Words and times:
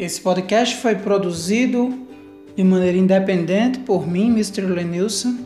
Esse 0.00 0.18
podcast 0.18 0.76
foi 0.76 0.94
produzido 0.94 1.92
de 2.56 2.64
maneira 2.64 2.96
independente 2.96 3.80
por 3.80 4.08
mim, 4.08 4.28
Mr. 4.30 4.62
Lenilson, 4.62 5.40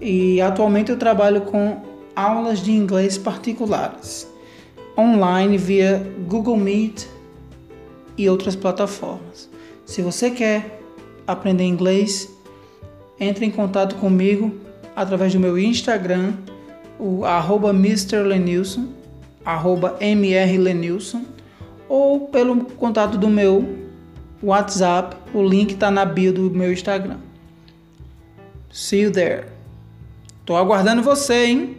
e 0.00 0.40
atualmente 0.40 0.92
eu 0.92 0.96
trabalho 0.96 1.40
com 1.40 1.82
aulas 2.14 2.60
de 2.60 2.70
inglês 2.70 3.18
particulares, 3.18 4.28
online 4.96 5.58
via 5.58 6.06
Google 6.28 6.56
Meet 6.56 7.04
e 8.16 8.30
outras 8.30 8.54
plataformas. 8.54 9.50
Se 9.84 10.02
você 10.02 10.30
quer 10.30 10.80
aprender 11.26 11.64
inglês, 11.64 12.32
entre 13.18 13.44
em 13.44 13.50
contato 13.50 13.96
comigo 13.96 14.54
através 14.94 15.32
do 15.32 15.40
meu 15.40 15.58
Instagram, 15.58 16.34
o 16.96 17.24
arroba 17.24 17.72
MrLenilson, 17.72 18.86
arroba 19.44 19.98
mrlenilson, 20.00 21.24
ou 21.90 22.28
pelo 22.28 22.64
contato 22.64 23.18
do 23.18 23.28
meu 23.28 23.76
WhatsApp. 24.40 25.16
O 25.34 25.42
link 25.42 25.72
está 25.72 25.90
na 25.90 26.04
bio 26.04 26.32
do 26.32 26.48
meu 26.48 26.72
Instagram. 26.72 27.18
See 28.70 29.00
you 29.00 29.10
there. 29.10 29.46
Tô 30.46 30.56
aguardando 30.56 31.02
você, 31.02 31.46
hein? 31.46 31.76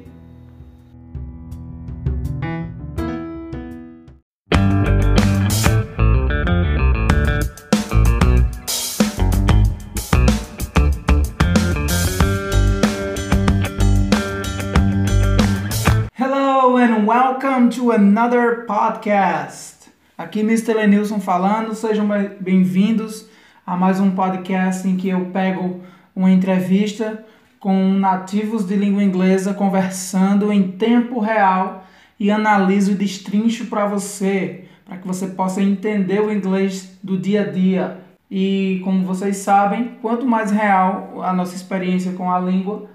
Hello 16.13 16.75
and 16.75 17.07
welcome 17.07 17.69
to 17.69 17.91
another 17.91 18.65
podcast. 18.67 19.80
Aqui 20.21 20.41
Mr. 20.41 20.75
Lenilson 20.75 21.19
falando, 21.19 21.73
sejam 21.73 22.07
bem-vindos 22.39 23.27
a 23.65 23.75
mais 23.75 23.99
um 23.99 24.11
podcast 24.11 24.87
em 24.87 24.95
que 24.95 25.09
eu 25.09 25.25
pego 25.31 25.81
uma 26.15 26.29
entrevista 26.29 27.25
com 27.59 27.89
nativos 27.93 28.63
de 28.63 28.75
língua 28.75 29.01
inglesa 29.01 29.51
conversando 29.51 30.53
em 30.53 30.73
tempo 30.73 31.19
real 31.19 31.87
e 32.19 32.29
analiso 32.29 32.91
e 32.91 32.95
destrincho 32.95 33.65
para 33.65 33.87
você, 33.87 34.65
para 34.85 34.97
que 34.97 35.07
você 35.07 35.25
possa 35.25 35.59
entender 35.59 36.21
o 36.21 36.31
inglês 36.31 36.99
do 37.01 37.17
dia 37.17 37.41
a 37.41 37.49
dia. 37.49 37.99
E 38.29 38.79
como 38.83 39.03
vocês 39.03 39.37
sabem, 39.37 39.97
quanto 40.03 40.27
mais 40.27 40.51
real 40.51 41.23
a 41.23 41.33
nossa 41.33 41.55
experiência 41.55 42.11
com 42.11 42.31
a 42.31 42.39
língua, 42.39 42.87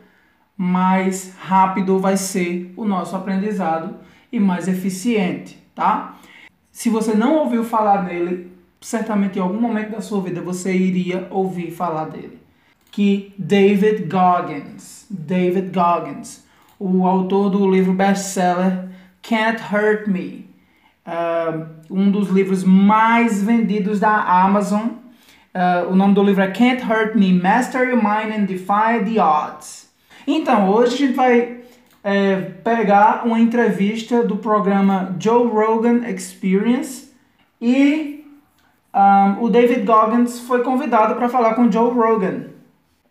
mais 0.57 1.35
rápido 1.41 1.99
vai 1.99 2.17
ser 2.17 2.73
o 2.77 2.85
nosso 2.85 3.17
aprendizado 3.17 3.97
e 4.31 4.39
mais 4.39 4.69
eficiente, 4.69 5.61
tá? 5.75 6.17
Se 6.77 6.91
você 6.91 7.15
não 7.15 7.37
ouviu 7.39 7.65
falar 7.65 8.05
nele, 8.05 8.53
certamente 8.83 9.39
em 9.39 9.41
algum 9.41 9.59
momento 9.59 9.93
da 9.93 10.03
sua 10.03 10.21
vida 10.21 10.43
você 10.43 10.77
iria 10.77 11.27
ouvir 11.31 11.71
falar 11.71 12.05
dele. 12.05 12.39
Que 12.93 13.33
David 13.39 14.05
Goggins, 14.05 15.07
David 15.09 15.71
Goggins, 15.73 16.45
o 16.79 17.07
autor 17.07 17.49
do 17.49 17.71
livro 17.71 17.95
best-seller 17.95 18.91
Can't 19.23 19.59
Hurt 19.73 20.07
Me, 20.07 20.51
uh, 21.07 21.67
um 21.91 22.11
dos 22.11 22.29
livros 22.29 22.63
mais 22.63 23.43
vendidos 23.43 23.99
da 23.99 24.15
Amazon. 24.45 24.89
Uh, 25.55 25.91
o 25.91 25.97
nome 25.97 26.13
do 26.13 26.23
livro 26.23 26.43
é 26.43 26.51
Can't 26.51 26.83
Hurt 26.83 27.15
Me, 27.15 27.33
Master 27.33 27.89
Your 27.89 27.97
Mind 27.97 28.39
and 28.39 28.45
Defy 28.45 29.03
the 29.03 29.19
Odds. 29.19 29.91
Então, 30.27 30.69
hoje 30.69 30.95
a 30.95 30.99
gente 30.99 31.15
vai 31.15 31.57
é, 32.07 32.37
pegar 32.63 33.27
uma 33.27 33.41
entrevista 33.41 34.23
do 34.23 34.37
programa 34.37 35.17
Joe 35.19 35.49
Rogan 35.49 36.07
Experience 36.09 37.11
e 37.61 38.25
um, 38.95 39.43
o 39.43 39.51
David 39.51 39.83
Goggins 39.83 40.39
foi 40.39 40.63
convidado 40.63 41.17
para 41.17 41.29
falar 41.29 41.55
com 41.55 41.71
Joe 41.71 41.93
Rogan. 41.93 42.45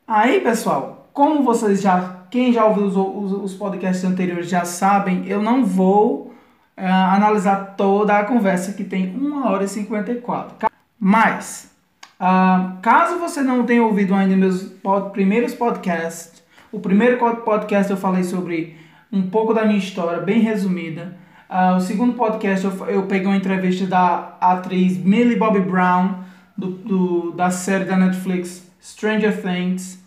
Aí, 0.07 0.39
pessoal, 0.39 1.09
como 1.11 1.43
vocês 1.43 1.81
já, 1.81 2.21
quem 2.31 2.53
já 2.53 2.63
ouviu 2.63 2.85
os, 2.85 2.95
os, 2.95 3.43
os 3.43 3.53
podcasts 3.53 4.05
anteriores 4.05 4.47
já 4.47 4.63
sabem, 4.63 5.27
eu 5.27 5.43
não 5.43 5.65
vou 5.65 6.33
analisar 6.77 7.75
toda 7.75 8.17
a 8.17 8.23
conversa 8.23 8.71
que 8.71 8.85
tem 8.85 9.13
1 9.13 9.45
hora 9.45 9.65
e 9.65 9.67
54. 9.67 10.69
Mas, 10.97 11.69
uh, 12.17 12.77
caso 12.81 13.19
você 13.19 13.41
não 13.41 13.65
tenha 13.65 13.83
ouvido 13.83 14.15
ainda 14.15 14.37
meus 14.37 14.63
pod, 14.63 15.11
primeiros 15.11 15.53
podcasts, 15.53 16.41
o 16.71 16.79
primeiro 16.79 17.17
podcast 17.17 17.91
eu 17.91 17.97
falei 17.97 18.23
sobre 18.23 18.84
um 19.15 19.29
pouco 19.29 19.53
da 19.53 19.65
minha 19.65 19.79
história, 19.79 20.21
bem 20.21 20.41
resumida. 20.41 21.15
Uh, 21.49 21.77
o 21.77 21.79
segundo 21.79 22.13
podcast 22.13 22.65
eu, 22.65 22.85
eu 22.87 23.03
peguei 23.03 23.27
uma 23.27 23.37
entrevista 23.37 23.87
da 23.87 24.35
atriz 24.41 24.97
Millie 24.97 25.37
Bobby 25.37 25.61
Brown, 25.61 26.25
do, 26.57 26.67
do, 26.67 27.31
da 27.31 27.49
série 27.49 27.85
da 27.85 27.95
Netflix 27.95 28.69
Stranger 28.81 29.41
Things. 29.41 30.03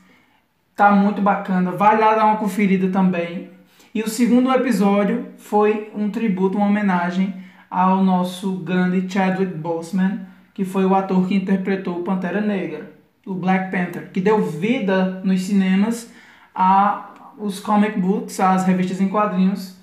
Tá 0.76 0.92
muito 0.92 1.22
bacana, 1.22 1.72
vai 1.72 1.98
lá 1.98 2.14
dar 2.14 2.26
uma 2.26 2.36
conferida 2.36 2.88
também. 2.90 3.48
E 3.94 4.02
o 4.02 4.08
segundo 4.08 4.52
episódio 4.52 5.28
foi 5.38 5.90
um 5.94 6.10
tributo, 6.10 6.58
uma 6.58 6.66
homenagem 6.66 7.34
ao 7.70 8.04
nosso 8.04 8.52
grande 8.58 9.10
Chadwick 9.10 9.54
Boseman, 9.54 10.20
que 10.52 10.64
foi 10.64 10.84
o 10.84 10.94
ator 10.94 11.26
que 11.26 11.34
interpretou 11.34 12.00
o 12.00 12.02
Pantera 12.02 12.40
Negra, 12.40 12.92
o 13.26 13.34
Black 13.34 13.70
Panther, 13.70 14.10
que 14.12 14.20
deu 14.20 14.42
vida 14.42 15.20
nos 15.24 15.42
cinemas 15.42 16.12
a 16.54 17.08
os 17.38 17.60
comic 17.60 17.98
books, 17.98 18.38
as 18.40 18.64
revistas 18.64 19.00
em 19.00 19.08
quadrinhos, 19.08 19.76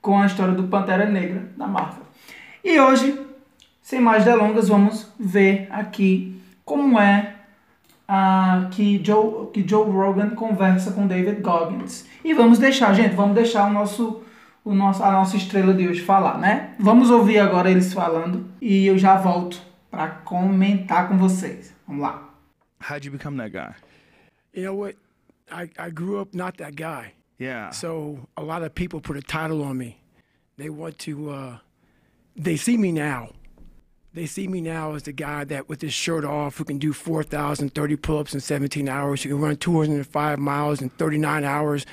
com 0.00 0.18
a 0.18 0.26
história 0.26 0.54
do 0.54 0.64
Pantera 0.64 1.06
Negra 1.06 1.50
da 1.56 1.66
Marvel. 1.66 2.04
E 2.64 2.78
hoje, 2.80 3.20
sem 3.82 4.00
mais 4.00 4.24
delongas, 4.24 4.68
vamos 4.68 5.12
ver 5.18 5.68
aqui 5.70 6.40
como 6.64 6.98
é 6.98 7.34
uh, 8.08 8.68
que, 8.70 9.00
Joe, 9.04 9.50
que 9.52 9.66
Joe 9.66 9.90
Rogan 9.90 10.30
conversa 10.30 10.92
com 10.92 11.06
David 11.06 11.40
Goggins. 11.40 12.06
E 12.24 12.32
vamos 12.32 12.58
deixar, 12.58 12.92
gente, 12.94 13.14
vamos 13.14 13.34
deixar 13.34 13.68
o 13.68 13.72
nosso, 13.72 14.22
o 14.64 14.74
nosso, 14.74 15.02
a 15.02 15.12
nossa 15.12 15.36
estrela 15.36 15.74
de 15.74 15.86
hoje 15.88 16.00
falar, 16.00 16.38
né? 16.38 16.74
Vamos 16.78 17.10
ouvir 17.10 17.38
agora 17.38 17.70
eles 17.70 17.92
falando 17.92 18.46
e 18.60 18.86
eu 18.86 18.98
já 18.98 19.16
volto 19.16 19.60
para 19.90 20.08
comentar 20.08 21.08
com 21.08 21.16
vocês. 21.16 21.74
Vamos 21.86 22.02
lá. 22.02 22.22
How'd 22.88 23.06
you 23.06 23.12
become 23.12 23.36
that 23.38 23.50
guy? 23.50 23.74
You 24.54 24.64
know 24.64 24.78
what? 24.78 24.96
I, 25.50 25.70
I 25.78 25.90
grew 25.90 26.20
up 26.20 26.34
not 26.34 26.58
that 26.58 26.76
guy. 26.76 27.12
Yeah. 27.38 27.70
So 27.70 28.28
a 28.36 28.42
lot 28.42 28.62
of 28.62 28.74
people 28.74 29.00
put 29.00 29.16
a 29.16 29.22
title 29.22 29.62
on 29.62 29.78
me. 29.78 30.00
They 30.56 30.70
want 30.70 30.98
to, 31.00 31.30
uh, 31.30 31.58
they 32.34 32.56
see 32.56 32.76
me 32.76 32.92
now. 32.92 33.30
They 34.14 34.24
see 34.24 34.48
me 34.48 34.62
now 34.62 34.94
as 34.94 35.02
the 35.02 35.12
guy 35.12 35.44
that, 35.44 35.68
with 35.68 35.82
his 35.82 35.92
shirt 35.92 36.24
off, 36.24 36.56
who 36.56 36.64
can 36.64 36.78
do 36.78 36.94
4,030 36.94 37.96
pull 37.96 38.18
ups 38.18 38.32
in 38.32 38.40
17 38.40 38.88
hours, 38.88 39.22
who 39.22 39.28
can 39.28 39.40
run 39.40 39.56
205 39.56 40.38
miles 40.38 40.80
in 40.80 40.88
39 40.88 41.44
hours, 41.44 41.84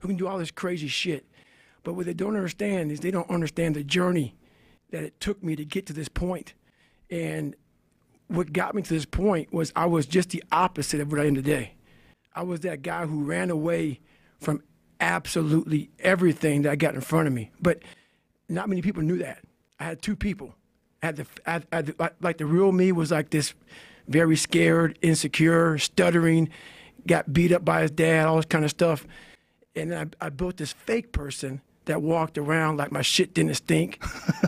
who 0.00 0.08
can 0.08 0.16
do 0.16 0.26
all 0.26 0.38
this 0.38 0.50
crazy 0.50 0.88
shit. 0.88 1.24
But 1.84 1.94
what 1.94 2.06
they 2.06 2.12
don't 2.14 2.34
understand 2.34 2.90
is 2.90 3.00
they 3.00 3.12
don't 3.12 3.30
understand 3.30 3.76
the 3.76 3.84
journey 3.84 4.34
that 4.90 5.04
it 5.04 5.20
took 5.20 5.42
me 5.44 5.54
to 5.54 5.64
get 5.64 5.86
to 5.86 5.92
this 5.92 6.08
point. 6.08 6.54
And 7.08 7.54
what 8.26 8.52
got 8.52 8.74
me 8.74 8.82
to 8.82 8.92
this 8.92 9.04
point 9.04 9.52
was 9.52 9.72
I 9.76 9.86
was 9.86 10.06
just 10.06 10.30
the 10.30 10.42
opposite 10.50 11.00
of 11.00 11.12
what 11.12 11.20
I 11.20 11.26
am 11.26 11.36
today. 11.36 11.74
I 12.34 12.42
was 12.42 12.60
that 12.60 12.82
guy 12.82 13.06
who 13.06 13.24
ran 13.24 13.50
away 13.50 14.00
from 14.38 14.62
absolutely 15.00 15.90
everything 15.98 16.62
that 16.62 16.72
I 16.72 16.76
got 16.76 16.94
in 16.94 17.00
front 17.00 17.26
of 17.26 17.32
me. 17.32 17.50
But 17.60 17.80
not 18.48 18.68
many 18.68 18.82
people 18.82 19.02
knew 19.02 19.18
that. 19.18 19.44
I 19.78 19.84
had 19.84 20.02
two 20.02 20.16
people. 20.16 20.54
I 21.02 21.06
had 21.06 21.16
the, 21.16 21.26
I 21.46 21.62
I 21.72 21.82
the, 21.82 22.12
like 22.20 22.38
the 22.38 22.46
real 22.46 22.72
me 22.72 22.92
was 22.92 23.10
like 23.10 23.30
this 23.30 23.54
very 24.08 24.36
scared, 24.36 24.98
insecure, 25.02 25.78
stuttering, 25.78 26.50
got 27.06 27.32
beat 27.32 27.52
up 27.52 27.64
by 27.64 27.82
his 27.82 27.90
dad, 27.90 28.26
all 28.26 28.36
this 28.36 28.44
kind 28.44 28.64
of 28.64 28.70
stuff. 28.70 29.06
And 29.74 29.94
I, 29.94 30.06
I 30.20 30.28
built 30.28 30.56
this 30.56 30.72
fake 30.72 31.12
person 31.12 31.62
that 31.86 32.02
walked 32.02 32.36
around 32.36 32.76
like 32.76 32.92
my 32.92 33.02
shit 33.02 33.34
didn't 33.34 33.54
stink, 33.54 34.02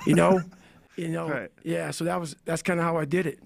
you 0.06 0.14
know, 0.14 0.42
you 0.96 1.08
know. 1.08 1.28
Right. 1.28 1.50
Yeah. 1.62 1.90
So 1.92 2.04
that 2.04 2.20
was 2.20 2.36
that's 2.44 2.62
kind 2.62 2.78
of 2.78 2.84
how 2.84 2.98
I 2.98 3.04
did 3.04 3.26
it, 3.26 3.38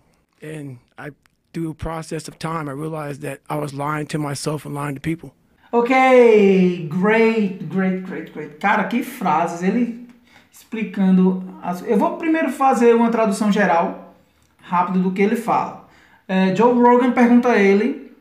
and 0.43 0.79
I 0.99 1.11
through 1.57 1.71
a 1.71 1.75
process 1.75 2.29
of 2.29 2.39
time, 2.39 2.69
I 2.69 2.73
realized 2.73 3.23
that 3.23 3.41
I 3.49 3.57
was 3.57 3.73
lying 3.73 4.07
to 4.09 4.19
myself 4.19 4.67
and 4.67 4.75
lying 4.75 4.95
to 4.95 5.01
people. 5.01 5.33
Ok, 5.73 6.87
great, 6.87 7.67
great, 7.67 8.05
great, 8.05 8.35
great. 8.35 8.61
Cara, 8.61 8.85
que 8.89 9.03
frases 9.03 9.63
ele 9.63 10.07
explicando. 10.53 11.43
As... 11.63 11.81
Eu 11.83 11.97
vou 11.97 12.19
primeiro 12.19 12.51
fazer 12.51 12.95
uma 12.95 13.11
tradução 13.11 13.51
geral, 13.51 14.15
rápido 14.63 15.03
do 15.03 15.13
que 15.13 15.23
ele 15.23 15.35
fala. 15.35 15.89
É, 16.29 16.55
Joe 16.55 16.75
Rogan 16.75 17.13
pergunta 17.13 17.49
a 17.49 17.59
ele. 17.59 18.13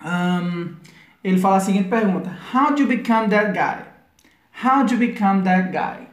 Um, 0.00 0.76
ele 1.24 1.40
fala 1.40 1.56
a 1.56 1.60
seguinte 1.60 1.88
pergunta: 1.88 2.30
How 2.54 2.72
do 2.72 2.82
you 2.82 2.86
become 2.86 3.28
that 3.28 3.52
guy? 3.52 3.84
How 4.64 4.84
do 4.84 4.94
you 4.94 4.98
become 5.00 5.42
that 5.42 5.72
guy? 5.72 6.06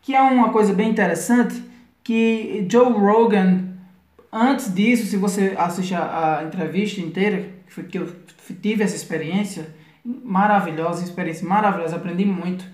Que 0.00 0.14
é 0.14 0.22
uma 0.22 0.48
coisa 0.48 0.72
bem 0.72 0.88
interessante 0.88 1.62
que 2.02 2.66
Joe 2.70 2.90
Rogan 2.90 3.59
Antes 4.32 4.72
disso, 4.72 5.06
se 5.06 5.16
você 5.16 5.54
assiste 5.58 5.94
a, 5.94 6.38
a 6.38 6.44
entrevista 6.44 7.00
inteira, 7.00 7.50
que, 7.66 7.82
que 7.84 7.98
eu 7.98 8.14
tive 8.62 8.82
essa 8.82 8.94
experiência 8.94 9.74
maravilhosa, 10.04 11.02
experiência 11.02 11.46
maravilhosa, 11.46 11.96
aprendi 11.96 12.24
muito. 12.24 12.64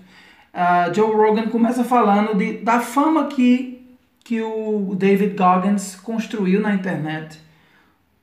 Uh, 0.53 0.93
Joe 0.93 1.15
Rogan 1.15 1.49
começa 1.49 1.83
falando 1.83 2.35
de, 2.37 2.59
da 2.59 2.79
fama 2.79 3.27
que, 3.27 3.97
que 4.23 4.41
o 4.41 4.95
David 4.95 5.35
Goggins 5.35 5.95
construiu 5.95 6.61
na 6.61 6.73
internet 6.73 7.39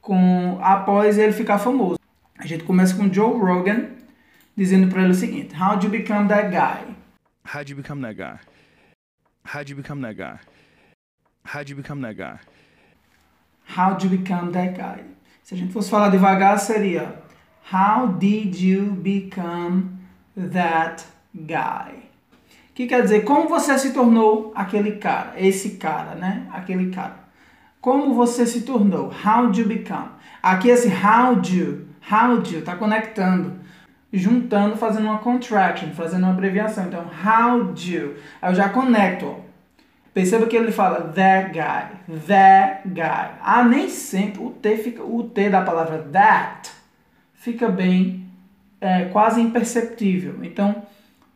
com 0.01 0.59
após 0.63 1.19
ele 1.19 1.33
ficar 1.33 1.59
famoso. 1.59 1.99
A 2.39 2.47
gente 2.47 2.65
começa 2.65 2.97
com 2.97 3.13
Joe 3.13 3.39
Rogan 3.39 3.91
dizendo 4.57 4.89
para 4.89 5.03
ele 5.03 5.13
o 5.13 5.15
seguinte: 5.15 5.55
How 5.55 5.81
you 5.83 5.89
become 5.89 6.29
that 6.29 6.51
guy? 6.51 6.95
How'd 7.47 7.71
you 7.71 7.77
become 7.77 8.03
that 8.03 8.17
guy? 8.17 8.39
How'd 9.47 9.71
you 9.71 9.77
become 9.77 10.03
that 10.03 10.17
guy? 10.17 10.41
How'd 11.45 11.71
you 11.71 11.77
become 11.77 12.01
that 12.03 12.17
guy? 12.17 12.54
How 13.77 13.95
do 13.95 14.07
you 14.07 14.19
become 14.19 14.53
that 14.53 14.75
guy? 14.77 15.05
Se 15.43 15.55
a 15.55 15.57
gente 15.57 15.73
fosse 15.73 15.91
falar 15.91 16.09
devagar, 16.09 16.59
seria 16.59 17.23
How 17.73 18.09
did 18.09 18.55
you 18.61 18.93
become 18.93 19.99
that 20.37 21.05
guy? 21.35 22.05
Que 22.75 22.87
quer 22.87 23.03
dizer, 23.03 23.25
como 23.25 23.49
você 23.49 23.79
se 23.79 23.93
tornou 23.93 24.53
aquele 24.55 24.97
cara, 24.97 25.33
esse 25.37 25.77
cara, 25.77 26.15
né? 26.15 26.47
Aquele 26.53 26.91
cara. 26.91 27.25
Como 27.81 28.15
você 28.15 28.47
se 28.47 28.63
tornou? 28.63 29.13
How 29.25 29.51
do 29.51 29.61
you 29.61 29.67
become? 29.67 30.09
Aqui 30.43 30.69
esse 30.69 30.89
how 30.89 31.37
do, 31.37 31.87
how 32.11 32.39
do, 32.39 32.63
tá 32.63 32.77
conectando, 32.77 33.61
juntando, 34.13 34.77
fazendo 34.77 35.05
uma 35.05 35.19
contraction, 35.19 35.91
fazendo 35.91 36.25
uma 36.25 36.33
abreviação. 36.33 36.87
Então, 36.87 37.07
how 37.25 37.65
do. 37.65 38.15
Aí 38.43 38.51
eu 38.51 38.55
já 38.55 38.69
conecto. 38.69 39.44
Perceba 40.15 40.47
que 40.47 40.57
ele 40.57 40.71
fala 40.71 41.13
that 41.13 41.53
guy, 41.53 42.19
that 42.29 42.89
guy. 42.89 43.37
Ah, 43.43 43.65
nem 43.69 43.89
sempre 43.89 44.45
o 44.45 44.51
T 44.51 44.77
fica, 44.77 45.03
o 45.03 45.25
T 45.25 45.51
da 45.51 45.63
palavra 45.63 45.99
that 46.13 46.71
fica 47.35 47.69
bem, 47.69 48.25
é, 48.81 49.07
quase 49.07 49.41
imperceptível. 49.41 50.37
Então, 50.45 50.87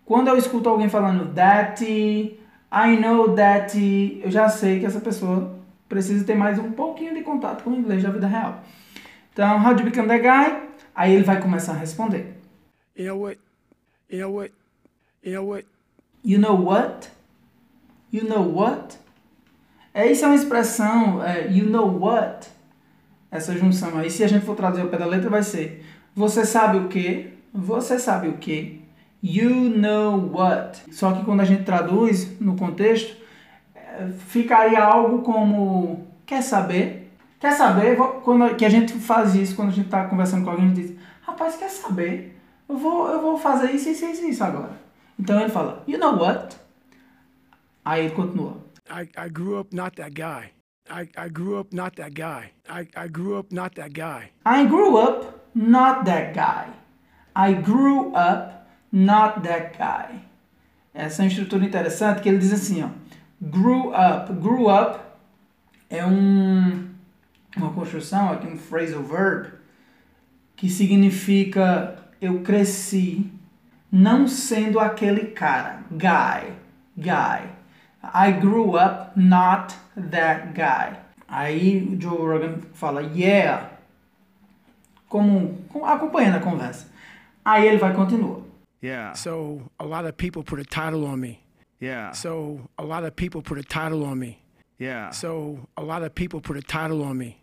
quando 0.04 0.28
eu 0.28 0.38
escuto 0.38 0.68
alguém 0.68 0.88
falando 0.88 1.34
that, 1.34 1.84
I 1.84 2.96
know 3.00 3.34
that, 3.34 3.76
eu 4.22 4.30
já 4.30 4.48
sei 4.48 4.78
que 4.78 4.86
essa 4.86 5.00
pessoa 5.00 5.58
precisa 5.88 6.24
ter 6.24 6.36
mais 6.36 6.56
um 6.58 6.70
pouquinho 6.70 7.14
de 7.14 7.22
contato 7.22 7.64
com 7.64 7.70
o 7.70 7.76
inglês 7.76 8.02
da 8.04 8.10
vida 8.10 8.28
real. 8.28 8.62
Então, 9.32 9.58
how 9.58 9.74
do 9.74 9.82
you 9.82 9.90
become 9.90 10.06
that 10.06 10.22
guy? 10.22 10.68
Aí 10.94 11.14
ele 11.14 11.24
vai 11.24 11.40
começar 11.40 11.72
a 11.72 11.76
responder. 11.76 12.32
You 12.96 13.06
know 13.06 13.22
what? 13.22 13.38
You 14.08 14.20
know 14.20 14.34
what? 14.34 14.52
You 15.24 15.32
know 15.32 15.48
what? 15.48 15.66
You 16.24 16.38
know 16.38 16.54
what? 16.54 17.17
You 18.12 18.24
know 18.28 18.56
what? 18.56 18.96
É, 19.92 20.10
isso 20.10 20.24
é 20.24 20.28
uma 20.28 20.36
expressão, 20.36 21.22
é, 21.22 21.50
you 21.50 21.68
know 21.68 22.00
what? 22.00 22.48
Essa 23.30 23.56
junção 23.56 23.98
aí, 23.98 24.10
se 24.10 24.24
a 24.24 24.28
gente 24.28 24.44
for 24.44 24.54
traduzir 24.54 24.82
ao 24.82 24.88
pé 24.88 24.96
da 24.96 25.06
letra, 25.06 25.28
vai 25.28 25.42
ser 25.42 25.84
você 26.18 26.44
sabe 26.44 26.78
o 26.78 26.88
que? 26.88 27.32
Você 27.54 27.96
sabe 27.96 28.26
o 28.26 28.38
que? 28.38 28.82
You 29.22 29.70
know 29.70 30.32
what? 30.34 30.82
Só 30.92 31.12
que 31.12 31.24
quando 31.24 31.42
a 31.42 31.44
gente 31.44 31.62
traduz 31.62 32.40
no 32.40 32.56
contexto, 32.56 33.16
é, 33.72 34.08
ficaria 34.26 34.82
algo 34.82 35.22
como 35.22 36.08
quer 36.26 36.42
saber? 36.42 37.12
Quer 37.38 37.52
saber? 37.52 37.96
Quando 38.24 38.56
que 38.56 38.64
a 38.64 38.68
gente 38.68 38.94
faz 38.94 39.36
isso 39.36 39.54
quando 39.54 39.68
a 39.68 39.72
gente 39.72 39.84
está 39.84 40.06
conversando 40.06 40.42
com 40.42 40.50
alguém, 40.50 40.64
a 40.64 40.68
gente 40.70 40.82
diz, 40.88 40.96
rapaz, 41.22 41.54
quer 41.54 41.70
saber? 41.70 42.36
Eu 42.68 42.76
vou, 42.76 43.08
eu 43.08 43.22
vou 43.22 43.38
fazer 43.38 43.70
isso, 43.70 43.88
isso, 43.88 44.04
isso, 44.04 44.24
isso 44.24 44.42
agora. 44.42 44.72
Então 45.16 45.40
ele 45.40 45.50
fala, 45.50 45.84
you 45.86 46.00
know 46.00 46.18
what? 46.18 46.56
Aí 47.88 48.04
ele 48.04 48.14
continua. 48.14 48.58
I, 48.90 49.08
I 49.16 49.30
grew 49.30 49.58
up 49.58 49.74
not 49.74 49.96
that 49.96 50.10
guy. 50.10 50.50
I, 50.90 51.08
I 51.16 51.30
grew 51.30 51.58
up 51.58 51.74
not 51.74 51.96
that 51.96 52.12
guy. 52.12 52.52
I, 52.68 52.86
I 52.94 53.08
grew 53.08 53.38
up 53.38 53.50
not 53.50 53.76
that 53.76 53.94
guy. 53.94 54.30
I 54.44 54.66
grew 54.66 54.98
up 54.98 55.40
not 55.54 56.04
that 56.04 56.34
guy. 56.34 56.68
I 57.34 57.54
grew 57.54 58.12
up 58.14 58.66
not 58.92 59.40
that 59.42 59.78
guy. 59.78 60.20
Essa 60.92 61.22
é 61.22 61.24
uma 61.24 61.28
estrutura 61.28 61.64
interessante 61.64 62.20
que 62.20 62.28
ele 62.28 62.36
diz 62.36 62.52
assim, 62.52 62.82
ó. 62.82 62.90
Grew 63.40 63.94
up. 63.94 64.34
Grew 64.34 64.68
up 64.68 65.00
é 65.88 66.04
um, 66.04 66.90
uma 67.56 67.72
construção, 67.72 68.32
aqui 68.32 68.46
um 68.46 68.58
phrasal 68.58 69.02
verb, 69.02 69.52
que 70.56 70.68
significa 70.68 71.96
eu 72.20 72.42
cresci 72.42 73.32
não 73.90 74.28
sendo 74.28 74.78
aquele 74.78 75.28
cara. 75.28 75.84
Guy. 75.90 76.52
Guy. 76.94 77.57
I 78.02 78.32
grew 78.32 78.76
up 78.76 79.16
not 79.16 79.74
that 79.96 80.54
guy. 80.54 80.98
Aí 81.28 81.86
o 81.90 81.96
Joe 81.96 82.26
Rogan 82.26 82.62
fala, 82.72 83.02
yeah. 83.02 83.70
Como, 85.08 85.58
acompanhando 85.84 86.38
a 86.38 86.40
conversa. 86.40 86.86
Aí 87.44 87.66
ele 87.66 87.78
vai 87.78 87.94
continuar. 87.94 88.42
Yeah. 88.80 89.14
So 89.14 89.62
a 89.80 89.84
lot 89.84 90.06
of 90.06 90.16
people 90.16 90.42
put 90.42 90.60
a 90.60 90.64
title 90.64 91.04
on 91.06 91.20
me. 91.20 91.40
Yeah. 91.80 92.12
So 92.12 92.60
a 92.78 92.84
lot 92.84 93.04
of 93.04 93.16
people 93.16 93.42
put 93.42 93.58
a 93.58 93.62
title 93.62 94.04
on 94.04 94.18
me. 94.18 94.38
Yeah. 94.78 95.10
So 95.10 95.66
a 95.76 95.82
lot 95.82 96.02
of 96.02 96.14
people 96.14 96.40
put 96.40 96.56
a 96.56 96.62
title 96.62 97.02
on 97.02 97.18
me. 97.18 97.38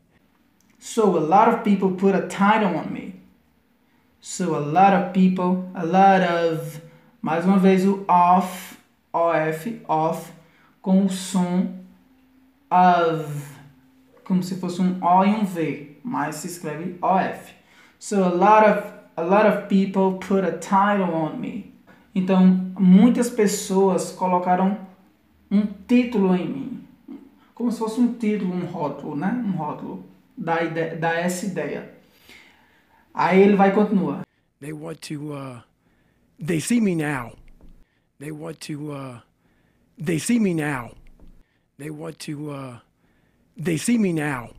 So 0.80 1.18
a 1.18 1.19
lot 1.19 1.48
of 1.50 1.63
people 1.63 1.92
put 1.92 2.16
a 2.16 2.28
title 2.28 2.78
on 2.78 2.94
me. 2.94 3.16
So 4.22 4.56
a 4.56 4.60
lot 4.60 4.94
of 4.94 5.13
people, 5.13 5.69
a 5.75 5.86
lot 5.86 6.22
of, 6.22 6.81
mais 7.22 7.46
uma 7.46 7.60
vez 7.60 7.86
o 7.86 8.06
off, 8.08 8.78
off, 9.13 9.68
off, 9.88 10.31
com 10.86 11.04
o 11.04 11.10
som 11.10 11.80
of, 12.70 13.44
como 14.24 14.44
se 14.44 14.58
fosse 14.58 14.80
um 14.84 15.04
O 15.04 15.26
e 15.26 15.30
um 15.30 15.44
V, 15.44 15.98
mas 16.04 16.36
se 16.36 16.48
escreve 16.48 17.00
OF. 17.02 17.56
So 17.98 18.24
a 18.24 18.30
lot 18.30 18.70
of 18.70 18.94
a 19.18 19.24
lot 19.24 19.48
of 19.48 19.68
people 19.68 20.20
put 20.20 20.46
a 20.46 20.52
title 20.60 21.12
on 21.12 21.38
me. 21.40 21.74
Então, 22.14 22.72
muitas 22.78 23.32
pessoas 23.32 24.12
colocaram 24.12 24.78
um 25.50 25.66
título 25.88 26.36
em 26.36 26.48
mim. 26.48 26.88
Como 27.56 27.72
se 27.72 27.80
fosse 27.80 28.00
um 28.00 28.14
título, 28.14 28.54
um 28.54 28.66
rótulo, 28.66 29.16
né? 29.16 29.44
Um 29.44 29.54
rótulo. 29.54 30.06
Da, 30.38 30.64
ideia, 30.64 30.96
da 30.96 31.16
essa 31.16 31.48
ideia. 31.48 31.96
Aí 33.12 33.42
ele 33.42 33.56
vai 33.56 33.74
continuar. 33.74 34.22
They 34.60 34.72
want 34.72 35.00
to, 35.08 35.34
uh, 35.34 35.64
they 36.46 36.60
see 36.62 36.80
me 36.80 36.94
now. 36.94 37.32
They 38.20 38.32
want 38.32 38.60
to, 38.68 38.92
uh, 38.92 39.22
they 39.98 40.18
see 40.20 40.40
me 40.40 40.54
now. 40.54 40.92
They 41.78 41.90
want 41.90 42.20
to, 42.20 42.52
uh, 42.52 42.80
they 43.58 43.78
see 43.78 43.98
me 43.98 44.14
now. 44.14 44.52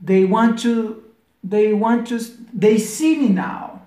They 0.00 0.24
want 0.24 0.58
to, 0.60 1.02
they 1.44 1.72
want 1.72 2.08
to, 2.08 2.18
they 2.52 2.78
see 2.78 3.16
me 3.18 3.28
now. 3.28 3.82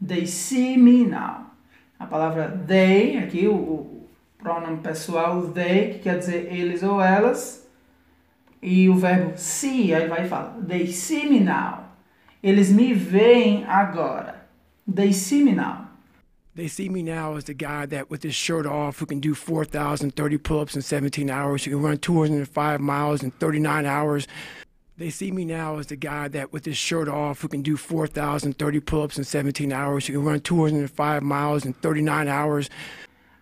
They 0.00 0.26
see 0.26 0.76
me 0.76 1.04
now. 1.04 1.50
A 1.98 2.06
palavra 2.06 2.66
they, 2.66 3.16
aqui 3.16 3.46
o, 3.48 3.54
o 3.54 4.08
pronome 4.38 4.82
pessoal 4.82 5.42
they, 5.42 5.94
que 5.94 5.98
quer 6.00 6.18
dizer 6.18 6.52
eles 6.52 6.82
ou 6.82 7.00
elas, 7.00 7.66
e 8.60 8.88
o 8.88 8.96
verbo 8.96 9.36
see, 9.36 9.94
aí 9.94 10.06
vai 10.08 10.26
falar, 10.28 10.56
they 10.66 10.86
see 10.86 11.28
me 11.28 11.40
now. 11.40 11.84
Eles 12.42 12.70
me 12.70 12.92
veem 12.92 13.64
agora. 13.64 14.46
They 14.86 15.12
see 15.12 15.42
me 15.42 15.52
now. 15.52 15.83
They 16.56 16.68
see 16.68 16.88
me 16.88 17.02
now 17.02 17.34
as 17.34 17.44
the 17.44 17.54
guy 17.54 17.84
that, 17.86 18.10
with 18.10 18.22
his 18.22 18.36
shirt 18.36 18.64
off, 18.64 19.00
who 19.00 19.06
can 19.06 19.18
do 19.18 19.34
4,030 19.34 20.38
pull 20.38 20.60
ups 20.60 20.76
in 20.76 20.82
17 20.82 21.28
hours, 21.28 21.64
who 21.64 21.72
can 21.72 21.82
run 21.82 21.98
205 21.98 22.80
miles 22.80 23.24
in 23.24 23.32
39 23.32 23.84
hours. 23.86 24.28
They 24.96 25.10
see 25.10 25.32
me 25.32 25.44
now 25.44 25.78
as 25.78 25.88
the 25.88 25.96
guy 25.96 26.28
that, 26.28 26.52
with 26.52 26.64
his 26.64 26.76
shirt 26.76 27.08
off, 27.08 27.40
who 27.40 27.48
can 27.48 27.62
do 27.62 27.76
4,030 27.76 28.80
pull 28.80 29.02
ups 29.02 29.18
in 29.18 29.24
17 29.24 29.72
hours, 29.72 30.06
who 30.06 30.12
can 30.12 30.24
run 30.24 30.38
205 30.38 31.22
miles 31.24 31.64
in 31.64 31.72
39 31.72 32.28
hours. 32.28 32.70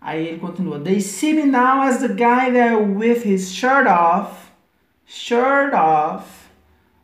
Aí 0.00 0.28
ele 0.28 0.38
continua. 0.38 0.78
They 0.78 0.98
see 0.98 1.34
me 1.34 1.44
now 1.44 1.82
as 1.82 2.00
the 2.00 2.08
guy 2.08 2.48
that, 2.50 2.88
with 2.88 3.24
his 3.24 3.52
shirt 3.52 3.86
off, 3.86 4.50
shirt 5.04 5.74
off. 5.74 6.48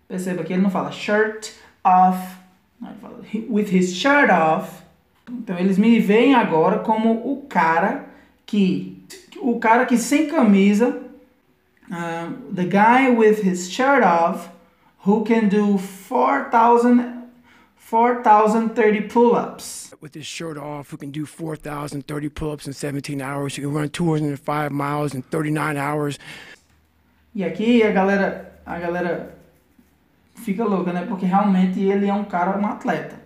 Perceba 0.08 0.42
que 0.42 0.54
ele 0.54 0.62
não 0.62 0.70
fala 0.70 0.90
shirt 0.90 1.52
off, 1.84 2.38
ele 2.82 2.96
fala 2.98 3.22
with 3.50 3.68
his 3.68 3.94
shirt 3.94 4.30
off. 4.30 4.87
Então 5.30 5.58
eles 5.58 5.78
me 5.78 5.98
veem 6.00 6.34
agora 6.34 6.78
como 6.78 7.32
o 7.32 7.46
cara 7.48 8.06
que 8.46 9.02
o 9.40 9.58
cara 9.58 9.86
que 9.86 9.98
sem 9.98 10.26
camisa, 10.28 11.02
uh, 11.90 12.32
the 12.54 12.64
guy 12.64 13.10
with 13.10 13.42
his 13.42 13.70
shirt 13.70 14.02
off, 14.02 14.48
who 15.06 15.22
can 15.24 15.48
do 15.48 15.78
4,000 15.78 17.18
4,030 17.88 19.08
pull-ups. 19.08 19.94
With 20.02 20.14
his 20.14 20.26
shirt 20.26 20.58
off, 20.58 20.90
who 20.90 20.98
can 20.98 21.10
do 21.10 21.24
4,030 21.24 22.28
pull-ups 22.28 22.66
in 22.66 22.74
17 22.74 23.22
hours, 23.22 23.56
who 23.56 23.62
can 23.62 23.72
run 23.72 23.88
205 23.88 24.72
miles 24.72 25.14
in 25.14 25.22
39 25.22 25.78
hours. 25.78 26.18
E 27.34 27.42
aqui 27.42 27.82
a 27.82 27.90
galera, 27.90 28.60
a 28.66 28.78
galera 28.78 29.34
fica 30.34 30.64
louca, 30.64 30.92
né? 30.92 31.06
Porque 31.08 31.24
realmente 31.24 31.80
ele 31.80 32.06
é 32.06 32.12
um 32.12 32.24
cara, 32.24 32.58
um 32.58 32.66
atleta. 32.66 33.18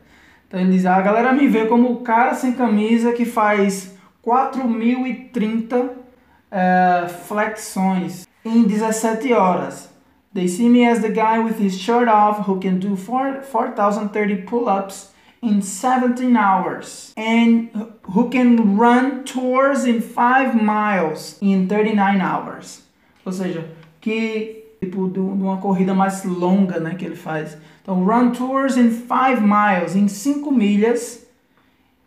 Então 0.53 0.61
ele 0.61 0.73
diz, 0.73 0.85
a 0.85 1.01
galera 1.01 1.33
me 1.33 1.49
vê 1.49 1.65
como 1.65 1.91
o 1.91 2.01
cara 2.03 2.35
sem 2.35 2.53
camisa 2.53 3.15
que 3.15 3.25
faz 3.25 3.97
4.030 4.23 5.87
uh, 5.87 7.09
flexões 7.27 8.29
em 8.45 8.65
17 8.65 9.33
horas. 9.33 9.89
They 10.35 10.47
see 10.49 10.69
me 10.69 10.87
as 10.87 10.99
the 10.99 11.09
guy 11.09 11.39
with 11.39 11.59
his 11.59 11.81
shirt 11.81 12.07
off 12.07 12.43
who 12.47 12.61
can 12.61 12.75
do 12.75 12.97
4,030 12.97 14.43
pull-ups 14.43 15.15
in 15.43 15.63
17 15.63 16.37
hours 16.37 17.15
and 17.17 17.71
who 18.15 18.29
can 18.29 18.77
run 18.77 19.25
tours 19.25 19.87
in 19.87 20.03
5 20.03 20.55
miles 20.55 21.39
in 21.41 21.67
39 21.67 22.21
hours. 22.21 22.83
Ou 23.25 23.33
seja, 23.33 23.71
que 24.03 24.62
tipo 24.83 25.09
de 25.09 25.21
uma 25.21 25.59
corrida 25.59 25.95
mais 25.95 26.25
longa, 26.25 26.81
né, 26.81 26.97
que 26.97 27.05
ele 27.05 27.15
faz. 27.15 27.57
Então, 27.81 28.05
run 28.05 28.33
tours 28.33 28.77
in 28.77 28.91
5 28.91 29.41
miles, 29.41 29.95
em 29.95 30.09
5 30.09 30.51
milhas, 30.51 31.25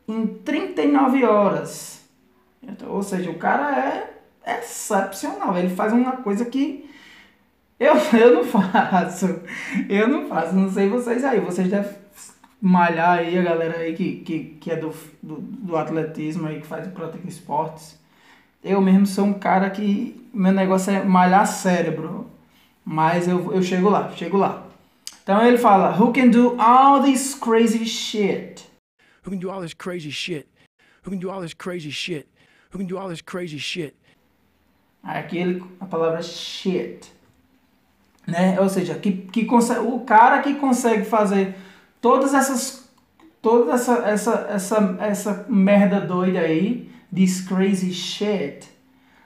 em 0.07 0.27
39 0.27 1.23
horas. 1.23 2.01
Então, 2.61 2.91
ou 2.91 3.01
seja, 3.01 3.31
o 3.31 3.35
cara 3.35 4.09
é 4.45 4.59
excepcional. 4.59 5.57
Ele 5.57 5.69
faz 5.69 5.93
uma 5.93 6.17
coisa 6.17 6.43
que 6.45 6.89
eu, 7.79 7.93
eu 8.19 8.33
não 8.33 8.43
faço. 8.43 9.41
Eu 9.87 10.07
não 10.07 10.27
faço. 10.27 10.53
Não 10.53 10.69
sei 10.69 10.89
vocês 10.89 11.23
aí. 11.23 11.39
Vocês 11.39 11.69
devem 11.69 11.91
malhar 12.61 13.19
aí, 13.19 13.37
a 13.37 13.43
galera 13.43 13.77
aí 13.77 13.93
que, 13.93 14.17
que, 14.17 14.39
que 14.59 14.71
é 14.71 14.75
do, 14.75 14.91
do, 15.21 15.35
do 15.37 15.77
atletismo 15.77 16.47
aí, 16.47 16.59
que 16.59 16.67
faz 16.67 16.87
Protec 16.87 17.25
Esportes. 17.27 17.99
Eu 18.63 18.81
mesmo 18.81 19.05
sou 19.05 19.25
um 19.25 19.33
cara 19.33 19.69
que 19.69 20.29
meu 20.33 20.51
negócio 20.51 20.91
é 20.91 21.03
malhar 21.03 21.45
cérebro. 21.47 22.34
Mas 22.85 23.27
eu, 23.27 23.51
eu 23.51 23.63
chego 23.63 23.89
lá, 23.89 24.11
chego 24.11 24.37
lá. 24.37 24.63
Então 25.23 25.43
ele 25.43 25.57
fala, 25.57 25.99
who 25.99 26.13
can 26.13 26.29
do 26.29 26.55
all 26.61 27.01
this 27.01 27.33
crazy 27.33 27.83
shit? 27.83 28.63
Who 29.25 29.31
can 29.31 29.39
do 29.39 29.49
all 29.49 29.61
this 29.61 29.73
crazy 29.73 30.11
shit? 30.11 30.47
Who 31.03 31.09
can 31.09 31.17
do 31.17 31.31
all 31.31 31.41
this 31.41 31.55
crazy 31.55 31.89
shit? 31.89 32.27
Who 32.71 32.77
can 32.77 32.85
do 32.85 32.97
all 32.99 33.09
this 33.09 33.21
crazy 33.21 33.57
shit? 33.57 33.95
Aqui 35.03 35.39
ele, 35.39 35.63
a 35.79 35.85
palavra 35.85 36.21
shit. 36.21 37.11
Né? 38.27 38.59
Ou 38.59 38.69
seja, 38.69 38.95
que, 38.95 39.11
que 39.11 39.45
consegue, 39.45 39.79
o 39.79 40.01
cara 40.01 40.41
que 40.41 40.55
consegue 40.55 41.05
fazer 41.05 41.55
todas 41.99 42.33
essas 42.33 42.85
toda 43.41 43.73
essa 43.73 43.93
essa 44.07 44.47
essa 44.49 44.97
essa 44.99 45.45
merda 45.47 46.01
doida 46.01 46.39
aí, 46.39 46.89
this 47.13 47.41
crazy 47.41 47.93
shit. 47.93 48.67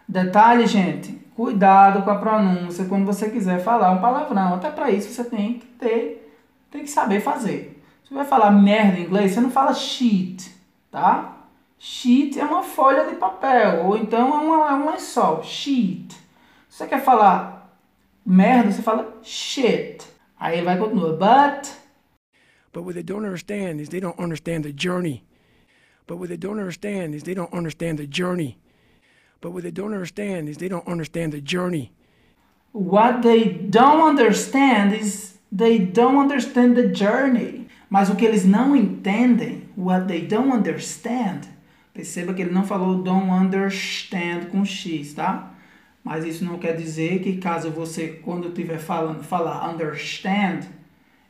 Detalhe, 0.08 0.66
gente, 0.66 1.20
cuidado 1.40 2.04
com 2.04 2.12
a 2.12 2.18
pronúncia 2.18 2.84
quando 2.84 3.06
você 3.06 3.30
quiser 3.30 3.62
falar 3.62 3.92
um 3.92 4.02
palavrão. 4.02 4.56
Até 4.56 4.70
para 4.70 4.92
isso 4.92 5.10
você 5.10 5.24
tem 5.24 5.58
que 5.60 5.66
ter 5.68 6.36
tem 6.70 6.84
que 6.84 6.90
saber 6.90 7.22
fazer. 7.22 7.82
Você 8.04 8.14
vai 8.14 8.26
falar 8.26 8.52
merda 8.52 9.00
em 9.00 9.04
inglês, 9.04 9.32
você 9.32 9.40
não 9.40 9.50
fala 9.50 9.74
shit, 9.74 10.54
tá? 10.92 11.38
Sheet 11.80 12.38
é 12.38 12.44
uma 12.44 12.62
folha 12.62 13.06
de 13.06 13.16
papel, 13.16 13.86
ou 13.86 13.98
então 13.98 14.20
é, 14.20 14.38
uma, 14.38 14.70
é 14.70 14.74
um 14.74 14.92
lençol. 14.92 15.42
Sheet. 15.42 16.14
Se 16.68 16.78
você 16.78 16.88
quer 16.88 17.02
falar 17.02 17.74
merda, 18.26 18.72
você 18.72 18.82
fala 18.82 19.18
shit. 19.24 20.06
Aí 20.38 20.62
vai 20.62 20.78
continuar. 20.78 21.14
But. 21.14 21.70
But 22.74 22.84
what 22.84 22.96
they 22.96 23.04
don't 23.04 23.26
understand 23.26 23.82
is 23.82 23.88
they 23.88 24.02
don't 24.02 24.22
understand 24.22 24.64
the 24.64 24.74
journey. 24.78 25.24
But 26.06 26.18
what 26.18 26.28
they 26.28 26.38
don't 26.38 26.60
understand 26.60 27.16
is 27.16 27.24
they 27.24 27.34
don't 27.34 27.54
understand 27.54 27.98
the 27.98 28.08
journey. 28.12 28.58
But 29.42 29.52
what 29.54 29.64
they 29.64 29.72
don't 29.72 29.94
understand 29.94 30.50
is 30.50 30.58
they 30.58 30.68
don't 30.68 30.88
understand 30.88 31.32
the 31.32 31.42
journey. 31.42 31.92
What 32.74 33.22
they 33.22 33.46
don't 33.46 34.02
understand 34.02 34.94
is 34.94 35.38
they 35.52 35.80
don't 35.80 36.18
understand 36.18 36.76
the 36.76 36.90
journey. 36.94 37.68
Mas 37.90 38.10
o 38.10 38.16
que 38.16 38.26
eles 38.26 38.46
não 38.46 38.76
entendem, 38.76 39.64
what 39.76 40.08
they 40.08 40.22
don't 40.22 40.52
understand, 40.52 41.48
perceba 41.94 42.34
que 42.34 42.42
ele 42.44 42.52
não 42.52 42.64
falou 42.64 43.02
don't 43.02 43.32
understand 43.32 44.48
com 44.52 44.64
X, 44.64 45.14
tá? 45.14 45.54
Mas 46.04 46.24
isso 46.24 46.46
não 46.46 46.60
quer 46.60 46.76
dizer 46.76 47.20
que 47.22 47.38
caso 47.38 47.72
você, 47.72 48.20
quando 48.24 48.50
estiver 48.50 48.78
falando, 48.78 49.24
falar 49.24 49.68
understand, 49.68 50.68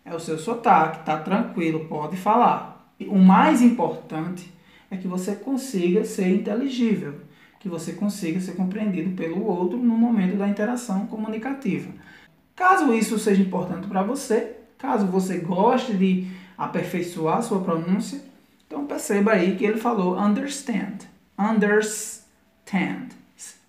é 0.03 0.13
o 0.13 0.19
seu 0.19 0.37
sotaque, 0.37 1.05
tá 1.05 1.17
tranquilo, 1.17 1.85
pode 1.85 2.17
falar. 2.17 2.93
O 3.07 3.17
mais 3.17 3.61
importante 3.61 4.51
é 4.91 4.97
que 4.97 5.07
você 5.07 5.35
consiga 5.35 6.03
ser 6.03 6.27
inteligível 6.27 7.28
que 7.59 7.67
você 7.67 7.93
consiga 7.93 8.39
ser 8.39 8.53
compreendido 8.53 9.15
pelo 9.15 9.45
outro 9.45 9.77
no 9.77 9.97
momento 9.97 10.37
da 10.37 10.47
interação 10.47 11.05
comunicativa. 11.07 11.91
Caso 12.55 12.93
isso 12.93 13.19
seja 13.19 13.41
importante 13.41 13.87
para 13.87 14.01
você, 14.01 14.55
caso 14.77 15.05
você 15.07 15.39
goste 15.39 15.93
de 15.93 16.27
aperfeiçoar 16.57 17.41
sua 17.41 17.61
pronúncia, 17.61 18.21
então 18.65 18.85
perceba 18.85 19.31
aí 19.33 19.55
que 19.55 19.65
ele 19.65 19.77
falou 19.77 20.17
understand, 20.17 20.99
understand, 21.37 23.09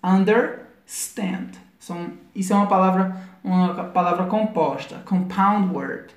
understand. 0.02 1.50
São, 1.78 2.12
isso 2.35 2.52
é 2.52 2.56
uma 2.56 2.66
palavra, 2.66 3.16
uma 3.42 3.85
palavra 3.85 4.26
composta, 4.26 5.02
compound 5.06 5.75
word. 5.75 6.14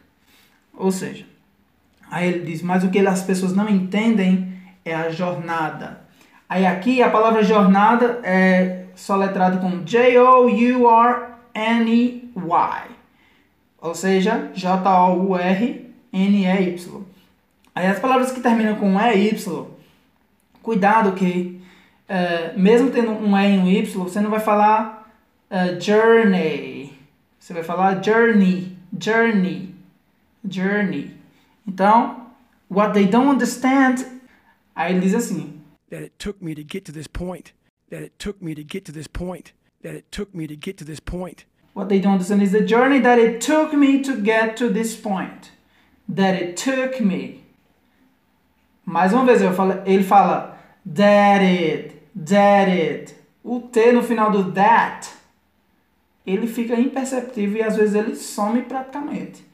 Ou 0.75 0.91
seja, 0.91 1.25
aí 2.11 2.27
ele 2.27 2.45
diz, 2.45 2.61
mas 2.61 2.83
o 2.83 2.89
que 2.89 2.99
as 2.99 3.23
pessoas 3.23 3.53
não 3.53 3.69
entendem 3.69 4.53
é 4.83 4.93
a 4.93 5.09
jornada, 5.09 6.02
Aí 6.53 6.67
aqui 6.67 7.01
a 7.01 7.09
palavra 7.09 7.41
jornada 7.41 8.19
é 8.21 8.85
soletrada 8.93 9.57
com 9.57 9.83
J-O-U-R-N-E-Y. 9.83 10.71
Ou 13.81 13.95
seja, 13.95 14.51
J-O-U-R-N-E-Y. 14.53 15.91
Aí 17.73 17.87
as 17.87 17.97
palavras 17.97 18.31
que 18.31 18.39
terminam 18.39 18.75
com 18.75 18.99
E-Y, 18.99 19.67
cuidado 20.61 21.13
que 21.13 21.59
uh, 22.07 22.59
mesmo 22.59 22.91
tendo 22.91 23.09
um 23.13 23.35
E 23.35 23.55
e 23.55 23.57
um 23.57 23.67
Y, 23.67 23.91
você 23.91 24.21
não 24.21 24.29
vai 24.29 24.39
falar 24.39 25.11
uh, 25.49 25.81
journey. 25.81 26.95
Você 27.39 27.51
vai 27.51 27.63
falar 27.63 27.99
journey, 28.03 28.77
journey, 28.95 29.73
journey. 30.47 31.17
Então, 31.67 32.27
what 32.69 32.93
they 32.93 33.07
don't 33.07 33.27
understand, 33.27 34.05
aí 34.75 34.93
ele 34.93 35.01
diz 35.01 35.15
assim, 35.15 35.62
that 35.93 36.01
it 36.01 36.17
took 36.17 36.41
me 36.41 36.55
to 36.55 36.63
get 36.63 36.85
to 36.85 36.91
this 36.91 37.05
point, 37.05 37.53
that 37.91 38.01
it 38.01 38.17
took 38.17 38.41
me 38.41 38.55
to 38.55 38.63
get 38.63 38.83
to 38.83 38.91
this 38.91 39.05
point, 39.05 39.53
that 39.83 39.93
it 39.93 40.11
took 40.11 40.33
me 40.33 40.47
to 40.47 40.55
get 40.55 40.75
to 40.75 40.83
this 40.83 40.99
point. 40.99 41.45
What 41.75 41.87
they 41.87 41.99
don't 41.99 42.13
understand 42.13 42.41
is 42.41 42.51
the 42.51 42.65
journey 42.65 42.99
that 43.01 43.19
it 43.19 43.39
took 43.41 43.73
me 43.73 44.01
to 44.01 44.19
get 44.19 44.57
to 44.57 44.69
this 44.69 44.95
point. 44.95 45.51
That 46.09 46.33
it 46.33 46.57
took 46.57 46.99
me. 46.99 47.43
Mais 48.85 49.13
uma 49.13 49.23
vez, 49.23 49.43
falo, 49.55 49.83
ele 49.85 50.03
fala 50.03 50.57
that 50.83 51.43
it, 51.43 52.01
that 52.15 52.69
it. 52.69 53.13
O 53.45 53.59
T 53.59 53.91
no 53.91 54.01
final 54.01 54.31
do 54.31 54.51
that, 54.51 55.07
ele 56.25 56.47
fica 56.47 56.73
imperceptível 56.73 57.57
e 57.57 57.63
às 57.63 57.77
vezes 57.77 57.93
ele 57.93 58.15
some 58.15 58.63
praticamente. 58.63 59.45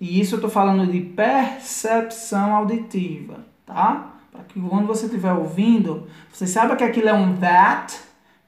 E 0.00 0.20
isso 0.20 0.34
eu 0.34 0.38
estou 0.38 0.50
falando 0.50 0.90
de 0.90 1.00
percepção 1.00 2.52
auditiva, 2.52 3.46
tá? 3.64 4.19
Para 4.30 4.44
que 4.44 4.60
quando 4.60 4.86
você 4.86 5.06
estiver 5.06 5.32
ouvindo, 5.32 6.08
você 6.32 6.46
saiba 6.46 6.76
que 6.76 6.84
aquilo 6.84 7.08
é 7.08 7.12
um 7.12 7.36
that, 7.38 7.98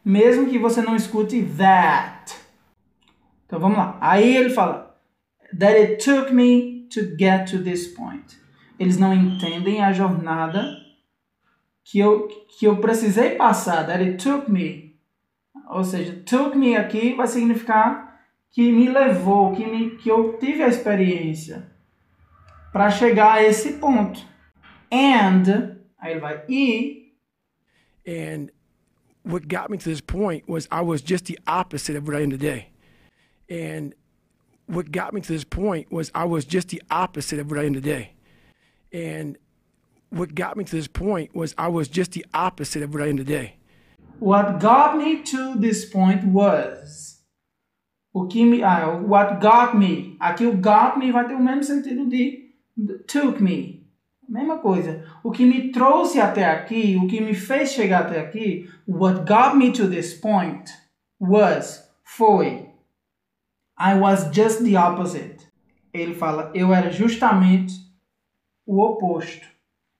mesmo 0.04 0.48
que 0.48 0.58
você 0.58 0.80
não 0.80 0.96
escute 0.96 1.42
that. 1.56 2.34
Então 3.46 3.60
vamos 3.60 3.78
lá. 3.78 3.98
Aí 4.00 4.36
ele 4.36 4.50
fala 4.50 4.96
that 5.58 5.74
it 5.74 6.04
took 6.04 6.32
me 6.32 6.88
to 6.92 7.00
get 7.18 7.50
to 7.50 7.62
this 7.62 7.88
point. 7.88 8.40
Eles 8.78 8.98
não 8.98 9.12
entendem 9.12 9.82
a 9.82 9.92
jornada 9.92 10.76
que 11.84 11.98
eu 11.98 12.28
que 12.58 12.66
eu 12.66 12.76
precisei 12.76 13.30
passar. 13.30 13.86
That 13.86 14.02
it 14.02 14.22
took 14.22 14.50
me. 14.50 14.96
Ou 15.68 15.84
seja, 15.84 16.22
took 16.24 16.56
me 16.56 16.76
aqui 16.76 17.14
vai 17.14 17.26
significar 17.26 18.20
que 18.50 18.70
me 18.70 18.88
levou, 18.88 19.54
que 19.54 19.66
me 19.66 19.96
que 19.96 20.10
eu 20.10 20.38
tive 20.38 20.62
a 20.62 20.68
experiência 20.68 21.70
para 22.72 22.90
chegar 22.90 23.34
a 23.34 23.42
esse 23.42 23.74
ponto. 23.74 24.20
And, 24.90 25.71
ele 26.10 26.20
vai, 26.20 26.42
e. 26.48 27.12
And 28.06 28.50
what 29.22 29.48
got 29.48 29.70
me 29.70 29.78
to 29.78 29.88
this 29.88 30.00
point 30.00 30.48
was 30.48 30.66
I 30.70 30.80
was 30.80 31.02
just 31.02 31.26
the 31.26 31.38
opposite 31.46 31.96
of 31.96 32.06
what 32.06 32.16
I 32.16 32.20
am 32.20 32.30
today. 32.30 32.70
And 33.48 33.94
what 34.66 34.90
got 34.90 35.12
me 35.12 35.20
to 35.20 35.32
this 35.32 35.44
point 35.44 35.92
was 35.92 36.10
I 36.14 36.24
was 36.24 36.44
just 36.44 36.68
the 36.68 36.82
opposite 36.90 37.38
of 37.38 37.50
what 37.50 37.60
I 37.60 37.64
am 37.64 37.74
today. 37.74 38.14
And 38.92 39.38
what 40.10 40.34
got 40.34 40.56
me 40.56 40.64
to 40.64 40.76
this 40.76 40.88
point 40.88 41.34
was 41.34 41.54
I 41.56 41.68
was 41.68 41.88
just 41.88 42.12
the 42.12 42.24
opposite 42.34 42.82
of 42.82 42.92
what 42.92 43.02
I 43.02 43.08
am 43.08 43.16
today. 43.16 43.56
What 44.18 44.60
got 44.60 44.96
me 44.96 45.22
to 45.22 45.54
this 45.56 45.84
point 45.84 46.24
was. 46.24 47.20
O 48.14 48.26
que 48.26 48.44
me. 48.44 48.62
Ah, 48.62 48.98
what 48.98 49.40
got 49.40 49.76
me. 49.76 50.16
Aqui 50.20 50.46
o 50.46 50.52
got 50.52 50.98
me 50.98 51.10
vai 51.10 51.26
ter 51.26 51.34
o 51.34 51.40
mesmo 51.40 51.64
sentido 51.64 52.08
de 52.08 52.50
took 53.06 53.40
me. 53.40 53.81
Mesma 54.32 54.56
coisa. 54.56 55.04
O 55.22 55.30
que 55.30 55.44
me 55.44 55.70
trouxe 55.70 56.18
até 56.18 56.46
aqui, 56.46 56.96
o 56.96 57.06
que 57.06 57.20
me 57.20 57.34
fez 57.34 57.72
chegar 57.72 58.06
até 58.06 58.18
aqui, 58.18 58.66
what 58.88 59.30
got 59.30 59.54
me 59.54 59.70
to 59.70 59.86
this 59.86 60.14
point 60.14 60.72
was, 61.20 61.86
foi. 62.02 62.70
I 63.78 63.94
was 63.94 64.34
just 64.34 64.64
the 64.64 64.78
opposite. 64.78 65.46
Ele 65.92 66.14
fala, 66.14 66.50
eu 66.54 66.72
era 66.72 66.90
justamente 66.90 67.74
o 68.64 68.80
oposto. 68.80 69.46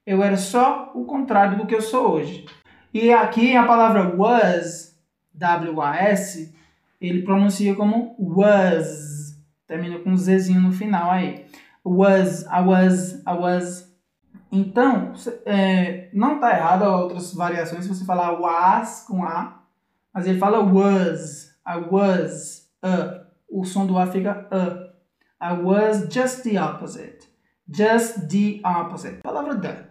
Eu 0.07 0.23
era 0.23 0.39
só 0.39 0.91
o 0.95 1.05
contrário 1.05 1.59
do 1.59 1.67
que 1.67 1.75
eu 1.75 1.83
sou 1.83 2.13
hoje. 2.13 2.47
E 2.95 3.13
aqui 3.13 3.55
a 3.55 3.67
palavra 3.67 4.17
was, 4.17 4.99
W-A-S, 5.35 6.55
ele 6.99 7.21
pronuncia 7.21 7.75
como 7.75 8.17
was. 8.19 9.39
Termina 9.67 9.99
com 9.99 10.13
um 10.13 10.17
Zzinho 10.17 10.63
no 10.63 10.73
final 10.73 11.11
aí. 11.11 11.45
Was, 11.85 12.45
I 12.45 12.63
was, 12.65 13.23
I 13.27 13.33
was. 13.39 13.92
Então, 14.55 15.15
é, 15.47 16.11
não 16.13 16.39
tá 16.39 16.51
errado 16.51 16.83
outras 16.83 17.33
variações 17.33 17.85
se 17.87 17.89
você 17.89 18.05
falar 18.05 18.39
was 18.39 19.07
com 19.07 19.25
A, 19.25 19.63
mas 20.13 20.27
ele 20.27 20.39
fala 20.39 20.61
was, 20.61 21.59
I 21.67 21.79
was, 21.91 22.71
a. 22.83 23.23
O 23.49 23.65
som 23.65 23.87
do 23.87 23.99
A 23.99 24.07
fica 24.07 24.47
a. 24.51 24.93
I 25.41 25.59
was 25.63 26.07
just 26.13 26.43
the 26.43 26.63
opposite. 26.63 27.29
Just 27.67 28.29
the 28.29 28.61
opposite. 28.63 29.23
Palavra 29.23 29.59
the. 29.59 29.87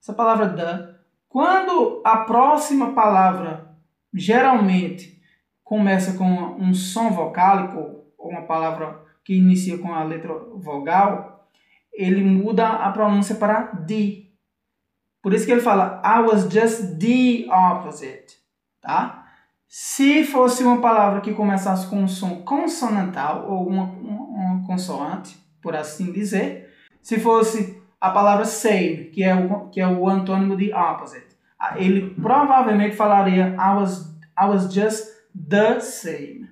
Essa 0.00 0.12
palavra 0.12 0.48
the, 0.48 0.94
quando 1.28 2.02
a 2.04 2.18
próxima 2.18 2.92
palavra 2.94 3.76
geralmente 4.12 5.22
começa 5.62 6.18
com 6.18 6.26
um 6.58 6.74
som 6.74 7.10
vocálico, 7.10 8.04
ou 8.18 8.30
uma 8.30 8.42
palavra 8.42 9.00
que 9.24 9.36
inicia 9.36 9.78
com 9.78 9.94
a 9.94 10.02
letra 10.02 10.34
vogal, 10.56 11.43
ele 11.94 12.22
muda 12.22 12.68
a 12.68 12.90
pronúncia 12.90 13.34
para 13.36 13.66
the. 13.86 14.24
Por 15.22 15.32
isso 15.32 15.46
que 15.46 15.52
ele 15.52 15.60
fala 15.60 16.02
I 16.04 16.20
was 16.20 16.42
just 16.52 16.98
the 16.98 17.46
opposite, 17.50 18.36
tá? 18.80 19.24
Se 19.66 20.24
fosse 20.24 20.62
uma 20.62 20.80
palavra 20.80 21.20
que 21.20 21.34
começasse 21.34 21.88
com 21.88 22.02
um 22.02 22.08
som 22.08 22.42
consonantal 22.42 23.50
ou 23.50 23.66
uma, 23.66 23.84
uma 23.84 24.66
consoante, 24.66 25.36
por 25.60 25.74
assim 25.74 26.12
dizer, 26.12 26.70
se 27.02 27.18
fosse 27.18 27.82
a 28.00 28.10
palavra 28.10 28.44
same, 28.44 29.06
que 29.06 29.24
é 29.24 29.34
o, 29.34 29.68
que 29.70 29.80
é 29.80 29.88
o 29.88 30.08
antônimo 30.08 30.56
de 30.56 30.72
opposite, 30.72 31.34
ele 31.76 32.14
provavelmente 32.14 32.94
falaria 32.94 33.56
I 33.58 33.74
was, 33.74 34.14
I 34.38 34.46
was 34.46 34.72
just 34.72 35.08
the 35.34 35.80
same. 35.80 36.48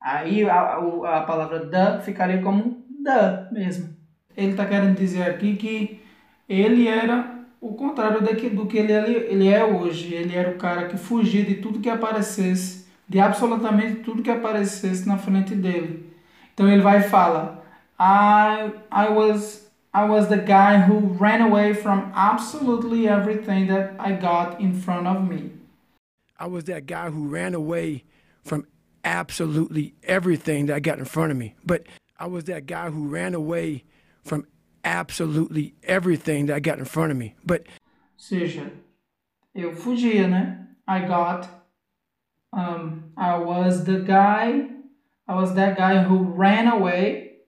Aí 0.00 0.48
a, 0.48 0.54
a, 0.54 1.18
a 1.18 1.22
palavra 1.22 1.66
the 1.66 2.00
ficaria 2.00 2.42
como 2.42 2.82
the 3.04 3.48
mesmo. 3.52 3.93
Ele 4.36 4.50
está 4.50 4.66
querendo 4.66 4.96
dizer 4.96 5.22
aqui 5.22 5.56
que 5.56 6.00
ele 6.48 6.88
era 6.88 7.34
o 7.60 7.72
contrário 7.74 8.20
do 8.20 8.66
que 8.66 8.78
ele, 8.78 8.92
ele 8.92 9.48
é 9.48 9.64
hoje. 9.64 10.14
Ele 10.14 10.36
era 10.36 10.50
o 10.50 10.58
cara 10.58 10.88
que 10.88 10.96
fugia 10.96 11.44
de 11.44 11.56
tudo 11.56 11.80
que 11.80 11.88
aparecesse, 11.88 12.86
de 13.08 13.18
absolutamente 13.20 14.02
tudo 14.02 14.22
que 14.22 14.30
aparecesse 14.30 15.08
na 15.08 15.18
frente 15.18 15.54
dele. 15.54 16.12
Então 16.52 16.68
ele 16.68 16.82
vai 16.82 17.02
fala: 17.02 17.64
I, 17.98 18.70
I 18.92 19.08
was 19.08 19.64
I 19.94 20.04
was 20.04 20.28
the 20.28 20.38
guy 20.38 20.78
who 20.78 21.16
ran 21.18 21.40
away 21.40 21.72
from 21.72 22.10
absolutely 22.14 23.06
everything 23.06 23.68
that 23.68 23.94
I 23.98 24.12
got 24.12 24.60
in 24.60 24.74
front 24.74 25.06
of 25.06 25.28
me. 25.28 25.52
I 26.38 26.48
was 26.48 26.64
that 26.64 26.86
guy 26.86 27.10
who 27.10 27.28
ran 27.28 27.54
away 27.54 28.02
from 28.42 28.66
absolutely 29.04 29.94
everything 30.02 30.66
that 30.66 30.74
I 30.74 30.80
got 30.80 30.98
in 30.98 31.04
front 31.04 31.30
of 31.30 31.38
me. 31.38 31.54
But 31.64 31.86
I 32.18 32.26
was 32.26 32.44
that 32.44 32.66
guy 32.66 32.90
who 32.90 33.06
ran 33.06 33.34
away 33.34 33.84
from 34.24 34.46
absolutely 34.84 35.74
everything 35.82 36.46
that 36.46 36.56
I 36.56 36.60
got 36.60 36.78
in 36.78 36.84
front 36.84 37.12
of 37.12 37.18
me. 37.18 37.34
But 37.44 37.66
seja, 38.16 38.70
eu 39.54 39.72
fugia, 39.72 40.28
né? 40.28 40.66
I 40.86 41.06
got 41.06 41.48
um 42.52 43.12
I 43.16 43.38
was 43.38 43.84
the 43.84 44.00
guy 44.00 44.70
I 45.26 45.34
was 45.34 45.54
that 45.54 45.76
guy 45.76 46.02
who 46.02 46.34
ran 46.36 46.68
away 46.68 47.40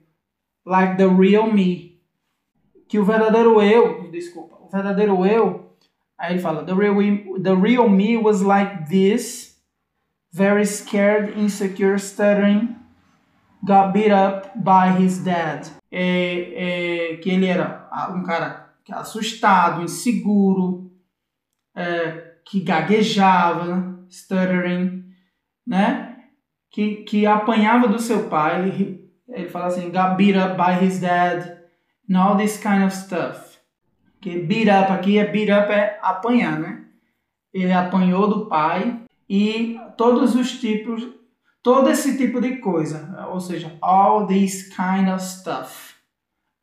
like 0.65 0.97
the 0.97 1.07
real 1.07 1.53
me. 1.53 1.86
Que 2.89 2.99
o 2.99 3.05
verdadeiro 3.05 3.61
eu, 3.61 4.11
desculpa, 4.11 4.57
o 4.61 4.69
verdadeiro 4.69 5.27
eu, 5.27 5.73
aí 6.19 6.35
ele 6.35 6.41
fala, 6.41 6.65
the 6.65 6.73
real, 6.73 6.97
the 7.43 7.55
real 7.55 7.89
me 7.89 8.17
was 8.17 8.43
like 8.43 8.89
this, 8.89 9.57
very 10.33 10.65
scared, 10.65 11.39
insecure, 11.39 11.99
stuttering, 11.99 12.77
got 13.65 13.93
beat 13.93 14.13
up 14.13 14.51
by 14.57 14.91
his 15.03 15.19
dad. 15.25 15.67
É, 15.91 17.13
é, 17.13 17.17
que 17.17 17.31
ele 17.31 17.47
era 17.47 17.89
um 18.15 18.23
cara 18.23 18.75
assustado, 18.93 19.83
inseguro, 19.83 20.93
é, 21.75 22.37
que 22.45 22.61
gaguejava, 22.61 24.07
stuttering, 24.09 25.05
né? 25.67 26.17
Que, 26.71 26.97
que 27.05 27.27
apanhava 27.27 27.89
do 27.89 27.99
seu 27.99 28.29
pai. 28.29 28.69
Ele, 28.69 29.11
ele 29.29 29.49
fala 29.49 29.67
assim, 29.67 29.91
got 29.91 30.17
beat 30.17 30.37
up 30.37 30.57
by 30.57 30.85
his 30.85 31.01
dad, 31.01 31.56
and 32.09 32.17
all 32.17 32.37
this 32.37 32.59
kind 32.59 32.85
of 32.85 32.93
stuff. 32.93 33.59
Que 34.21 34.41
beat 34.41 34.69
up 34.69 34.91
aqui 34.91 35.19
é 35.19 35.31
beat 35.31 35.51
up 35.51 35.71
é 35.71 35.99
apanhar, 36.03 36.59
né? 36.59 36.85
Ele 37.53 37.73
apanhou 37.73 38.29
do 38.29 38.47
pai 38.47 39.03
e 39.29 39.79
todos 39.97 40.35
os 40.35 40.61
tipos, 40.61 41.07
todo 41.63 41.89
esse 41.89 42.17
tipo 42.17 42.41
de 42.41 42.59
coisa, 42.59 43.27
ou 43.31 43.41
seja, 43.41 43.77
all 43.81 44.27
this 44.27 44.69
kind 44.75 45.09
of 45.09 45.23
stuff, 45.23 45.95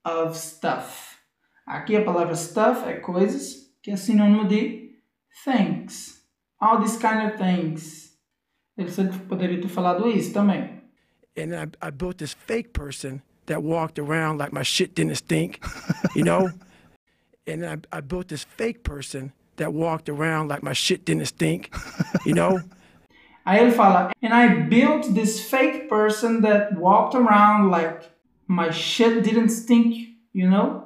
of 0.06 0.38
stuff. 0.38 1.17
Aqui 1.65 1.95
a 1.95 2.03
palavra 2.03 2.36
stuff 2.36 2.88
é 2.88 2.93
coisas, 2.99 3.73
que 3.82 3.91
é 3.91 3.95
sinônimo 3.95 4.47
de 4.47 4.99
things. 5.43 6.21
All 6.60 6.79
these 6.79 6.97
kind 6.97 7.25
of 7.27 7.38
things. 7.38 8.17
Ele 8.77 8.89
poderia 9.27 9.62
ter 9.62 9.67
falado 9.67 10.08
isso 10.08 10.34
também. 10.34 10.82
And 11.38 11.53
I, 11.56 11.88
I 11.88 11.91
built 11.91 12.17
this 12.17 12.34
fake 12.34 12.69
person 12.69 13.21
that 13.45 13.63
walked 13.63 13.99
around 13.99 14.38
like 14.38 14.53
my 14.53 14.63
shit 14.63 14.95
didn't 14.95 15.15
stink, 15.15 15.63
you 16.15 16.23
know? 16.23 16.51
and 17.47 17.65
I, 17.65 17.77
I 17.91 18.01
built 18.01 18.29
this 18.29 18.43
fake 18.43 18.84
person 18.84 19.34
that 19.58 19.73
walked 19.73 20.10
around 20.10 20.47
like 20.47 20.63
my 20.63 20.73
shit 20.73 21.06
didn't 21.06 21.25
stink, 21.25 21.73
you 22.25 22.34
know? 22.34 22.62
Aí 23.45 23.60
ele 23.60 23.71
fala, 23.71 24.13
and 24.21 24.34
I 24.34 24.47
built 24.69 25.13
this 25.13 25.43
fake 25.43 25.89
person 25.89 26.41
that 26.43 26.77
walked 26.77 27.13
around 27.13 27.69
like 27.69 28.10
my 28.47 28.71
shit 28.71 29.21
didn't 29.21 29.49
stink, 29.49 30.15
you 30.32 30.49
know? 30.49 30.84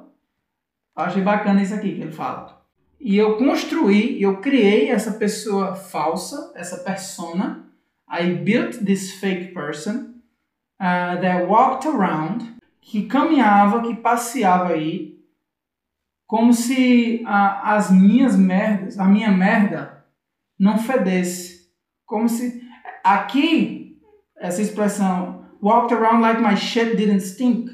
Eu 0.96 1.04
achei 1.04 1.22
bacana 1.22 1.62
isso 1.62 1.74
aqui 1.74 1.94
que 1.94 2.02
ele 2.02 2.10
fala. 2.10 2.60
E 3.00 3.16
eu 3.16 3.36
construí, 3.36 4.20
eu 4.20 4.40
criei 4.40 4.90
essa 4.90 5.12
pessoa 5.12 5.76
falsa, 5.76 6.52
essa 6.56 6.78
persona, 6.78 7.64
I 8.10 8.32
built 8.32 8.84
this 8.84 9.12
fake 9.12 9.54
person 9.54 10.17
uh, 10.80 11.20
that 11.20 11.46
walked 11.46 11.86
around, 11.86 12.44
que 12.80 13.06
caminhava, 13.06 13.82
que 13.82 13.94
passeava 13.94 14.74
aí, 14.74 15.18
como 16.26 16.52
se 16.52 17.22
uh, 17.24 17.60
as 17.62 17.90
minhas 17.90 18.36
merdas, 18.36 18.98
a 18.98 19.04
minha 19.04 19.30
merda, 19.30 20.04
não 20.58 20.78
fedesse. 20.78 21.68
Como 22.04 22.28
se. 22.28 22.62
Aqui, 23.04 23.98
essa 24.36 24.60
expressão, 24.60 25.46
walked 25.62 25.94
around 25.94 26.20
like 26.20 26.40
my 26.40 26.56
shit 26.56 26.96
didn't 26.96 27.20
stink, 27.20 27.70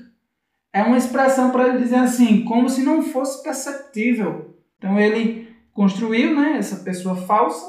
é 0.72 0.82
uma 0.82 0.98
expressão 0.98 1.50
para 1.50 1.68
ele 1.68 1.78
dizer 1.78 1.96
assim, 1.96 2.44
como 2.44 2.68
se 2.68 2.82
não 2.82 3.02
fosse 3.02 3.42
perceptível. 3.42 4.58
Então 4.76 4.98
ele 4.98 5.54
construiu 5.72 6.34
né, 6.34 6.56
essa 6.58 6.76
pessoa 6.84 7.14
falsa, 7.14 7.64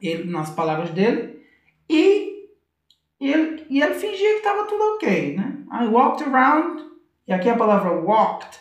ele, 0.00 0.30
nas 0.30 0.50
palavras 0.50 0.90
dele, 0.90 1.38
e, 1.88 2.23
e, 3.20 3.32
ele, 3.32 3.66
e 3.70 3.82
ele 3.82 3.94
fingia 3.94 4.32
que 4.32 4.38
estava 4.38 4.66
tudo 4.66 4.82
ok, 4.94 5.36
né? 5.36 5.64
I 5.72 5.86
walked 5.86 6.22
around, 6.28 6.82
e 7.26 7.32
aqui 7.32 7.48
a 7.48 7.56
palavra 7.56 7.92
walked, 7.92 8.58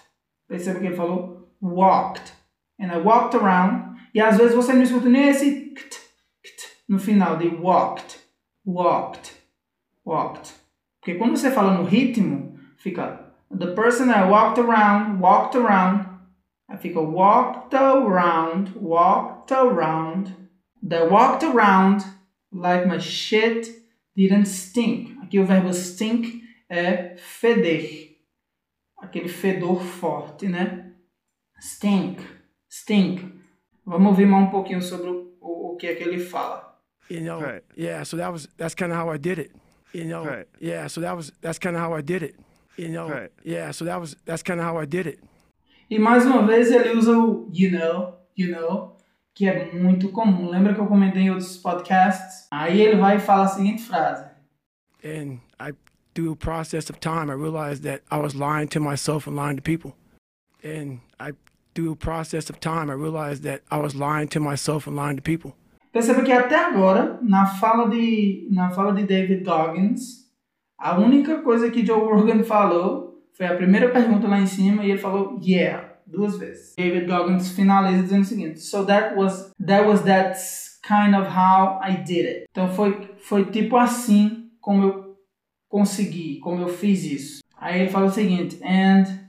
perceba 0.48 0.80
que 0.80 0.88
ele 0.88 0.96
falou 0.96 1.34
walked. 1.62 2.34
And 2.80 2.92
I 2.92 2.98
walked 2.98 3.36
around. 3.36 3.98
E 4.14 4.20
às 4.20 4.38
vezes 4.38 4.56
você 4.56 4.74
não 4.74 4.84
escuta 4.84 5.10
nem 5.10 5.30
esse 5.30 5.72
kt, 5.74 6.00
kt 6.44 6.84
no 6.88 7.00
final 7.00 7.38
de 7.38 7.48
walked, 7.48 8.20
walked, 8.66 9.34
walked. 10.06 10.54
Porque 11.00 11.16
quando 11.16 11.38
você 11.38 11.52
fala 11.52 11.74
no 11.74 11.84
ritmo, 11.84 12.60
fica 12.78 13.34
the 13.50 13.74
person 13.74 14.10
I 14.10 14.30
walked 14.30 14.60
around, 14.60 15.20
walked 15.20 15.56
around. 15.58 16.08
Aí 16.70 16.78
fica 16.78 17.02
walked 17.02 17.74
around, 17.74 18.72
walked 18.76 19.52
around. 19.52 20.36
They 20.82 21.08
walked 21.08 21.44
around 21.44 22.04
like 22.52 22.86
my 22.86 23.00
shit 23.00 23.83
didn't 24.16 24.46
stink. 24.48 25.18
Aqui 25.22 25.40
o 25.40 25.46
verbo 25.46 25.72
stink 25.74 26.42
é 26.70 27.16
feder. 27.18 28.12
Aquele 29.00 29.28
fedor 29.28 29.82
forte, 29.84 30.48
né? 30.48 30.94
Stink, 31.62 32.22
stink. 32.70 33.24
Vamos 33.86 34.08
ouvir 34.12 34.26
mais 34.26 34.48
um 34.48 34.52
pouquinho 34.52 34.82
sobre 34.82 35.10
o, 35.10 35.36
o, 35.42 35.74
o 35.74 35.76
que 35.78 35.88
é 35.88 35.96
que 35.96 36.04
ele 36.04 36.20
fala. 36.20 36.74
You 37.10 37.22
know, 37.22 37.40
Right. 37.40 37.64
yeah. 37.78 38.04
So 38.06 38.16
that 38.18 38.32
was 38.32 38.48
that's 38.58 38.74
kind 38.76 38.92
of 38.92 38.98
how 38.98 39.14
I 39.14 39.18
did 39.18 39.40
it. 39.40 39.52
You 39.94 40.06
know, 40.06 40.24
Right. 40.26 40.48
yeah. 40.62 40.88
So 40.88 41.02
that 41.02 41.16
was 41.16 41.32
that's 41.42 41.60
kind 41.60 41.76
of 41.76 41.82
how 41.82 41.94
I 41.98 42.02
did 42.02 42.24
it. 42.24 42.36
You 42.78 42.90
know, 42.90 43.08
Right. 43.10 43.32
yeah. 43.44 43.72
So 43.72 43.84
that 43.86 44.00
was 44.00 44.16
that's 44.26 44.42
kind 44.42 44.60
of 44.60 44.66
how 44.66 44.78
I 44.82 44.86
did 44.86 45.06
it. 45.08 45.20
E 45.90 46.00
mais 46.00 46.26
uma 46.26 46.48
vez 46.48 46.72
ele 46.72 46.98
usa 46.98 47.12
o 47.18 47.50
you 47.52 47.72
know, 47.72 48.16
you 48.38 48.52
know, 48.52 48.93
que 49.36 49.48
é 49.48 49.72
muito 49.74 50.10
comum. 50.10 50.50
Lembra 50.50 50.74
que 50.74 50.80
eu 50.80 50.86
comentei 50.86 51.24
em 51.24 51.32
outros 51.32 51.58
podcasts? 51.58 52.48
Aí 52.52 52.82
ele 52.82 52.98
vai 52.98 53.18
e 53.18 53.20
fala 53.20 53.46
a 53.46 53.48
seguinte 53.48 53.82
frase. 53.82 54.26
And 55.04 55.40
I, 55.60 55.74
through 56.14 56.34
a 56.34 56.36
process 56.36 56.90
of 56.90 57.00
time, 57.00 57.30
I 57.30 57.36
realized 57.36 57.84
that 57.84 58.04
I 58.12 58.18
was 58.18 58.34
lying 58.34 58.68
to 58.70 58.80
myself 58.80 59.28
and 59.28 59.36
lying 59.36 59.58
to 59.58 59.62
people. 59.62 59.94
And 60.64 61.00
I, 61.20 61.34
through 61.74 61.92
a 61.92 61.96
process 61.96 62.50
of 62.50 62.60
time, 62.60 62.90
I 62.90 62.96
realized 62.96 63.44
that 63.44 63.64
I 63.70 63.78
was 63.78 63.96
lying 63.96 64.30
to 64.30 64.40
myself 64.40 64.88
and 64.88 64.96
lying 64.96 65.18
to 65.18 65.22
people. 65.22 65.54
Perceba 65.92 66.24
que 66.24 66.32
até 66.32 66.56
agora, 66.56 67.20
na 67.22 67.46
fala 67.46 67.88
de, 67.90 68.48
na 68.50 68.72
fala 68.72 68.94
de 68.94 69.04
David 69.04 69.44
Goggins, 69.44 70.24
a 70.80 70.98
única 70.98 71.42
coisa 71.42 71.70
que 71.70 71.86
Joe 71.86 72.00
Rogan 72.00 72.44
falou 72.44 73.22
foi 73.36 73.46
a 73.46 73.56
primeira 73.56 73.90
pergunta 73.90 74.28
lá 74.28 74.40
em 74.40 74.48
cima 74.48 74.84
e 74.84 74.92
ele 74.92 75.00
falou 75.00 75.40
yeah 75.42 75.93
duas 76.14 76.38
vezes. 76.38 76.74
David 76.78 77.08
Goggins 77.08 77.50
finaliza 77.52 78.04
dizendo 78.04 78.22
o 78.22 78.26
seguinte: 78.26 78.60
So 78.60 78.86
that 78.86 79.16
was 79.16 79.52
that 79.66 79.86
was 79.86 80.02
that 80.04 80.38
kind 80.82 81.16
of 81.16 81.28
how 81.28 81.80
I 81.84 81.98
did 81.98 82.26
it. 82.26 82.46
Então 82.52 82.70
foi 82.74 83.16
foi 83.18 83.46
tipo 83.46 83.76
assim 83.76 84.52
como 84.62 84.84
eu 84.84 85.18
consegui, 85.68 86.40
como 86.40 86.62
eu 86.62 86.70
fiz 86.70 87.04
isso. 87.04 87.44
Aí 87.58 87.82
ele 87.82 87.90
fala 87.90 88.06
o 88.06 88.12
seguinte: 88.12 88.60
And 88.64 89.24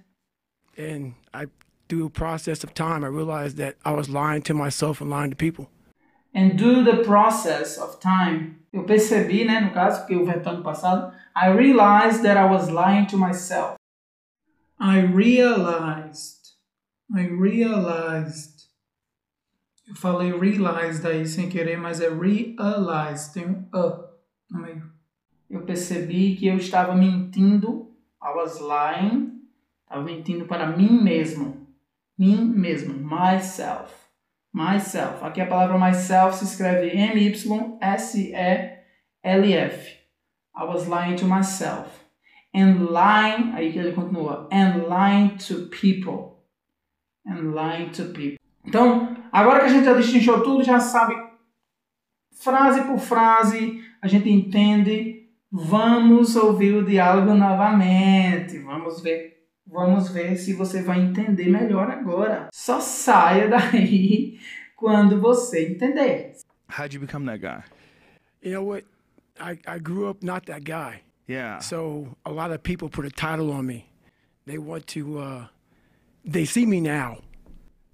And 0.77 1.15
I, 1.33 1.47
through 1.89 2.07
a 2.07 2.11
process 2.11 2.65
of 2.65 2.75
time, 2.75 3.05
I 3.05 3.09
realized 3.09 3.57
that 3.59 3.77
I 3.85 3.93
was 3.93 4.09
lying 4.09 4.43
to 4.43 4.55
myself 4.55 5.01
and 5.01 5.11
lying 5.11 5.31
to 5.31 5.37
people. 5.37 5.69
And 6.35 6.57
do 6.57 6.83
the 6.83 7.05
process 7.05 7.79
of 7.79 8.01
time. 8.01 8.57
Eu 8.73 8.83
percebi, 8.83 9.45
né, 9.45 9.61
no 9.61 9.71
caso, 9.71 10.01
porque 10.01 10.17
o 10.17 10.25
verbo 10.27 10.63
passado. 10.63 11.15
I 11.37 11.49
realized 11.49 12.23
that 12.23 12.37
I 12.37 12.51
was 12.51 12.69
lying 12.69 13.07
to 13.07 13.17
myself. 13.17 13.77
I 14.81 15.01
realized. 15.01 16.44
I 17.15 17.27
realized. 17.27 18.65
Eu 19.87 19.95
falei 19.95 20.33
realized 20.33 21.07
aí 21.07 21.27
sem 21.27 21.49
querer, 21.49 21.77
mas 21.77 22.01
é 22.01 22.09
realized. 22.09 23.33
Tem 23.33 23.47
um 23.47 23.69
a 23.73 24.11
no 24.51 24.61
meio. 24.61 24.91
Eu 25.49 25.63
percebi 25.63 26.37
que 26.37 26.47
eu 26.47 26.57
estava 26.57 26.95
mentindo. 26.95 27.95
I 28.23 28.35
was 28.35 28.61
lying. 28.61 29.43
Estava 29.83 30.03
mentindo 30.03 30.47
para 30.47 30.77
mim 30.77 31.03
mesmo. 31.03 31.67
Mim 32.19 32.45
mesmo. 32.45 32.95
Myself 32.95 34.05
myself. 34.55 35.23
Aqui 35.25 35.41
a 35.41 35.47
palavra 35.47 35.77
myself 35.77 36.37
se 36.37 36.45
escreve 36.45 36.89
M-Y-S-E-L-F. 36.97 37.75
I 40.57 40.65
was 40.65 40.87
lying 40.87 41.17
to 41.17 41.27
myself. 41.27 42.05
And 42.55 42.93
lying, 42.93 43.53
aí 43.55 43.73
que 43.73 43.81
ele 43.81 43.93
continua, 43.93 44.49
and 44.53 44.85
lying 44.89 45.37
to 45.49 45.67
people. 45.67 46.34
And 47.27 47.55
lying 47.55 47.91
to 47.93 48.05
people. 48.07 48.39
Então, 48.65 49.17
agora 49.33 49.61
que 49.61 49.67
a 49.67 49.69
gente 49.69 49.85
já 49.85 49.95
destrinchou 49.95 50.43
tudo, 50.43 50.63
já 50.63 50.81
sabe 50.81 51.15
frase 52.33 52.83
por 52.83 52.99
frase, 52.99 53.83
a 54.03 54.09
gente 54.09 54.29
entende. 54.29 55.29
Vamos 55.51 56.35
ouvir 56.37 56.75
o 56.75 56.85
diálogo 56.85 57.33
novamente. 57.35 58.59
Vamos 58.59 59.01
ver 59.01 59.35
Vamos 59.67 60.11
ver 60.11 60.37
se 60.37 60.53
você 60.53 60.83
vai 60.83 61.01
entender 61.01 61.49
melhor 61.49 61.91
agora. 61.91 62.49
Só 62.53 62.81
saia 62.81 63.49
daí 63.49 64.39
quando 64.77 65.21
você 65.21 65.69
entender. 65.69 66.33
How'd 66.69 66.95
you 66.95 67.01
become 67.01 67.25
that 67.27 67.41
guy? 67.41 67.65
You 68.43 68.53
know 68.53 68.63
what? 68.63 68.85
I, 69.41 69.59
I 69.67 69.79
grew 69.79 70.09
up 70.09 70.23
not 70.23 70.47
that 70.47 70.65
guy. 70.65 71.03
Yeah. 71.27 71.61
So 71.61 72.15
a 72.27 72.31
lot 72.31 72.53
of 72.53 72.63
people 72.63 72.91
put 72.91 73.07
a 73.07 73.11
title 73.11 73.51
on 73.51 73.67
me. 73.67 73.87
They 74.47 74.59
want 74.59 74.87
to, 74.89 75.19
uh, 75.19 75.47
they 76.25 76.45
see 76.45 76.67
me 76.67 76.81
now. 76.81 77.19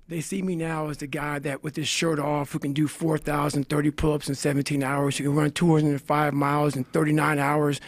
They 0.08 0.20
see 0.20 0.42
me 0.42 0.56
now 0.56 0.88
as 0.88 0.98
the 0.98 1.06
guy 1.06 1.38
that 1.40 1.62
with 1.62 1.76
his 1.76 1.86
shirt 1.86 2.18
off 2.18 2.52
who 2.52 2.58
can 2.58 2.72
do 2.72 2.88
4,030 2.88 3.90
pull 3.92 4.12
ups 4.12 4.28
in 4.28 4.34
17 4.34 4.82
hours, 4.82 5.16
who 5.16 5.24
can 5.24 5.36
run 5.36 5.50
205 5.52 6.34
miles 6.34 6.74
in 6.74 6.84
39 6.84 7.38
hours, 7.38 7.80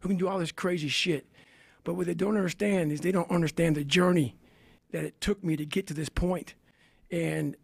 who 0.00 0.08
can 0.08 0.16
do 0.16 0.26
all 0.26 0.38
this 0.38 0.50
crazy 0.50 0.88
shit. 0.88 1.26
But 1.84 1.94
what 1.94 2.06
they 2.06 2.14
don't 2.14 2.36
understand 2.36 2.90
is 2.90 3.00
they 3.00 3.12
don't 3.12 3.30
understand 3.30 3.76
the 3.76 3.84
journey 3.84 4.36
that 4.90 5.04
it 5.04 5.20
took 5.20 5.44
me 5.44 5.56
to 5.56 5.64
get 5.64 5.86
to 5.86 5.94
this 5.94 6.08
point. 6.08 6.54
And 7.10 7.56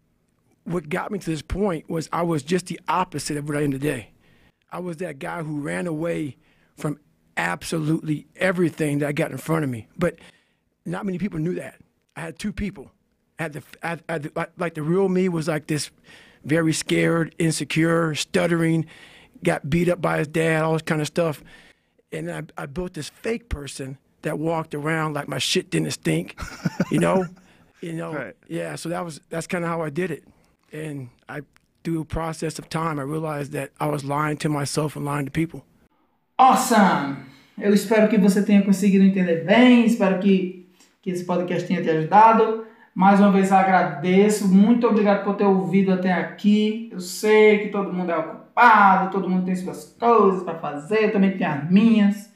what 0.64 0.88
got 0.88 1.10
me 1.10 1.18
to 1.18 1.30
this 1.30 1.42
point 1.42 1.90
was 1.90 2.08
I 2.12 2.22
was 2.22 2.42
just 2.42 2.66
the 2.66 2.80
opposite 2.88 3.36
of 3.36 3.48
what 3.48 3.56
I 3.56 3.62
am 3.62 3.72
today. 3.72 4.10
I 4.70 4.78
was 4.78 4.98
that 4.98 5.18
guy 5.18 5.42
who 5.42 5.60
ran 5.60 5.86
away 5.86 6.36
from 6.76 6.98
absolutely 7.36 8.26
everything 8.36 8.98
that 8.98 9.08
I 9.08 9.12
got 9.12 9.32
in 9.32 9.38
front 9.38 9.64
of 9.64 9.70
me. 9.70 9.88
But 9.98 10.16
not 10.84 11.04
many 11.04 11.18
people 11.18 11.40
knew 11.40 11.54
that. 11.54 11.80
I 12.16 12.20
had 12.20 12.38
two 12.38 12.52
people. 12.52 12.90
I 13.38 13.42
had 13.44 13.52
the, 13.52 13.62
I 13.82 13.88
had, 13.88 14.02
I 14.08 14.12
had 14.14 14.22
the 14.24 14.32
like, 14.34 14.50
like 14.56 14.74
the 14.74 14.82
real 14.82 15.08
me 15.08 15.28
was 15.28 15.46
like 15.48 15.66
this 15.66 15.90
very 16.44 16.72
scared, 16.72 17.34
insecure, 17.38 18.14
stuttering, 18.14 18.86
got 19.44 19.68
beat 19.68 19.88
up 19.88 20.00
by 20.00 20.18
his 20.18 20.28
dad, 20.28 20.62
all 20.62 20.72
this 20.72 20.82
kind 20.82 21.00
of 21.00 21.06
stuff. 21.06 21.42
And 22.12 22.30
I, 22.30 22.42
I 22.56 22.66
built 22.66 22.94
this 22.94 23.08
fake 23.10 23.48
person 23.48 23.98
that 24.22 24.38
walked 24.38 24.74
around 24.74 25.14
like 25.14 25.28
my 25.28 25.38
shit 25.38 25.70
didn't 25.70 25.90
stink, 25.90 26.38
you 26.90 26.98
know? 26.98 27.26
you 27.82 27.92
know, 27.92 28.12
Right. 28.14 28.34
yeah. 28.48 28.74
So 28.76 28.88
that 28.88 29.04
was 29.04 29.20
that's 29.28 29.46
kind 29.46 29.64
of 29.64 29.70
how 29.70 29.82
I 29.82 29.90
did 29.90 30.10
it. 30.10 30.24
And 30.72 31.10
I, 31.28 31.42
through 31.84 32.00
a 32.00 32.04
process 32.04 32.58
of 32.58 32.68
time, 32.68 32.98
I 32.98 33.02
realized 33.02 33.52
that 33.52 33.70
I 33.78 33.86
was 33.86 34.04
lying 34.04 34.38
to 34.38 34.48
myself 34.48 34.96
and 34.96 35.04
lying 35.04 35.26
to 35.26 35.30
people. 35.30 35.64
Awesome! 36.38 37.26
Eu 37.58 37.72
espero 37.72 38.08
que 38.08 38.18
você 38.18 38.42
tenha 38.42 38.62
conseguido 38.62 39.04
entender 39.04 39.44
bem, 39.44 39.86
espero 39.86 40.20
que, 40.20 40.65
que 41.06 41.12
esse 41.12 41.24
podcast 41.24 41.68
tenha 41.68 41.80
te 41.80 41.88
ajudado. 41.88 42.66
Mais 42.92 43.20
uma 43.20 43.30
vez 43.30 43.52
agradeço, 43.52 44.52
muito 44.52 44.88
obrigado 44.88 45.22
por 45.22 45.36
ter 45.36 45.44
ouvido 45.44 45.92
até 45.92 46.12
aqui. 46.12 46.88
Eu 46.90 46.98
sei 46.98 47.60
que 47.60 47.68
todo 47.68 47.92
mundo 47.92 48.10
é 48.10 48.18
ocupado, 48.18 49.12
todo 49.12 49.30
mundo 49.30 49.44
tem 49.44 49.54
suas 49.54 49.84
coisas 49.96 50.42
para 50.42 50.58
fazer, 50.58 51.04
eu 51.04 51.12
também 51.12 51.38
tenho 51.38 51.48
as 51.48 51.70
minhas. 51.70 52.34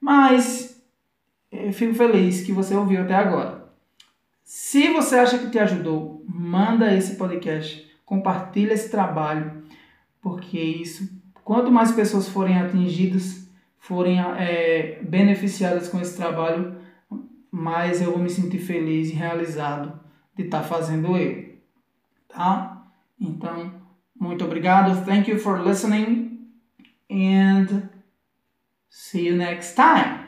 Mas 0.00 0.80
eu 1.50 1.72
fico 1.72 1.94
feliz 1.94 2.42
que 2.42 2.52
você 2.52 2.76
ouviu 2.76 3.02
até 3.02 3.16
agora. 3.16 3.64
Se 4.44 4.92
você 4.92 5.16
acha 5.16 5.38
que 5.38 5.50
te 5.50 5.58
ajudou, 5.58 6.24
manda 6.28 6.94
esse 6.94 7.16
podcast, 7.16 7.90
compartilha 8.04 8.74
esse 8.74 8.88
trabalho, 8.88 9.64
porque 10.22 10.60
isso, 10.60 11.10
quanto 11.42 11.72
mais 11.72 11.90
pessoas 11.90 12.28
forem 12.28 12.56
atingidas, 12.56 13.50
forem 13.80 14.20
é, 14.20 15.00
beneficiadas 15.02 15.88
com 15.88 16.00
esse 16.00 16.16
trabalho, 16.16 16.75
mais 17.50 18.00
eu 18.00 18.12
vou 18.12 18.20
me 18.20 18.30
sentir 18.30 18.58
feliz 18.58 19.10
e 19.10 19.14
realizado 19.14 19.98
de 20.34 20.44
estar 20.44 20.62
fazendo 20.62 21.16
ele, 21.16 21.62
tá? 22.28 22.86
Então, 23.20 23.72
muito 24.18 24.44
obrigado. 24.44 25.04
Thank 25.04 25.30
you 25.30 25.38
for 25.38 25.60
listening 25.60 26.50
and 27.10 27.88
see 28.90 29.28
you 29.28 29.36
next 29.36 29.74
time. 29.74 30.25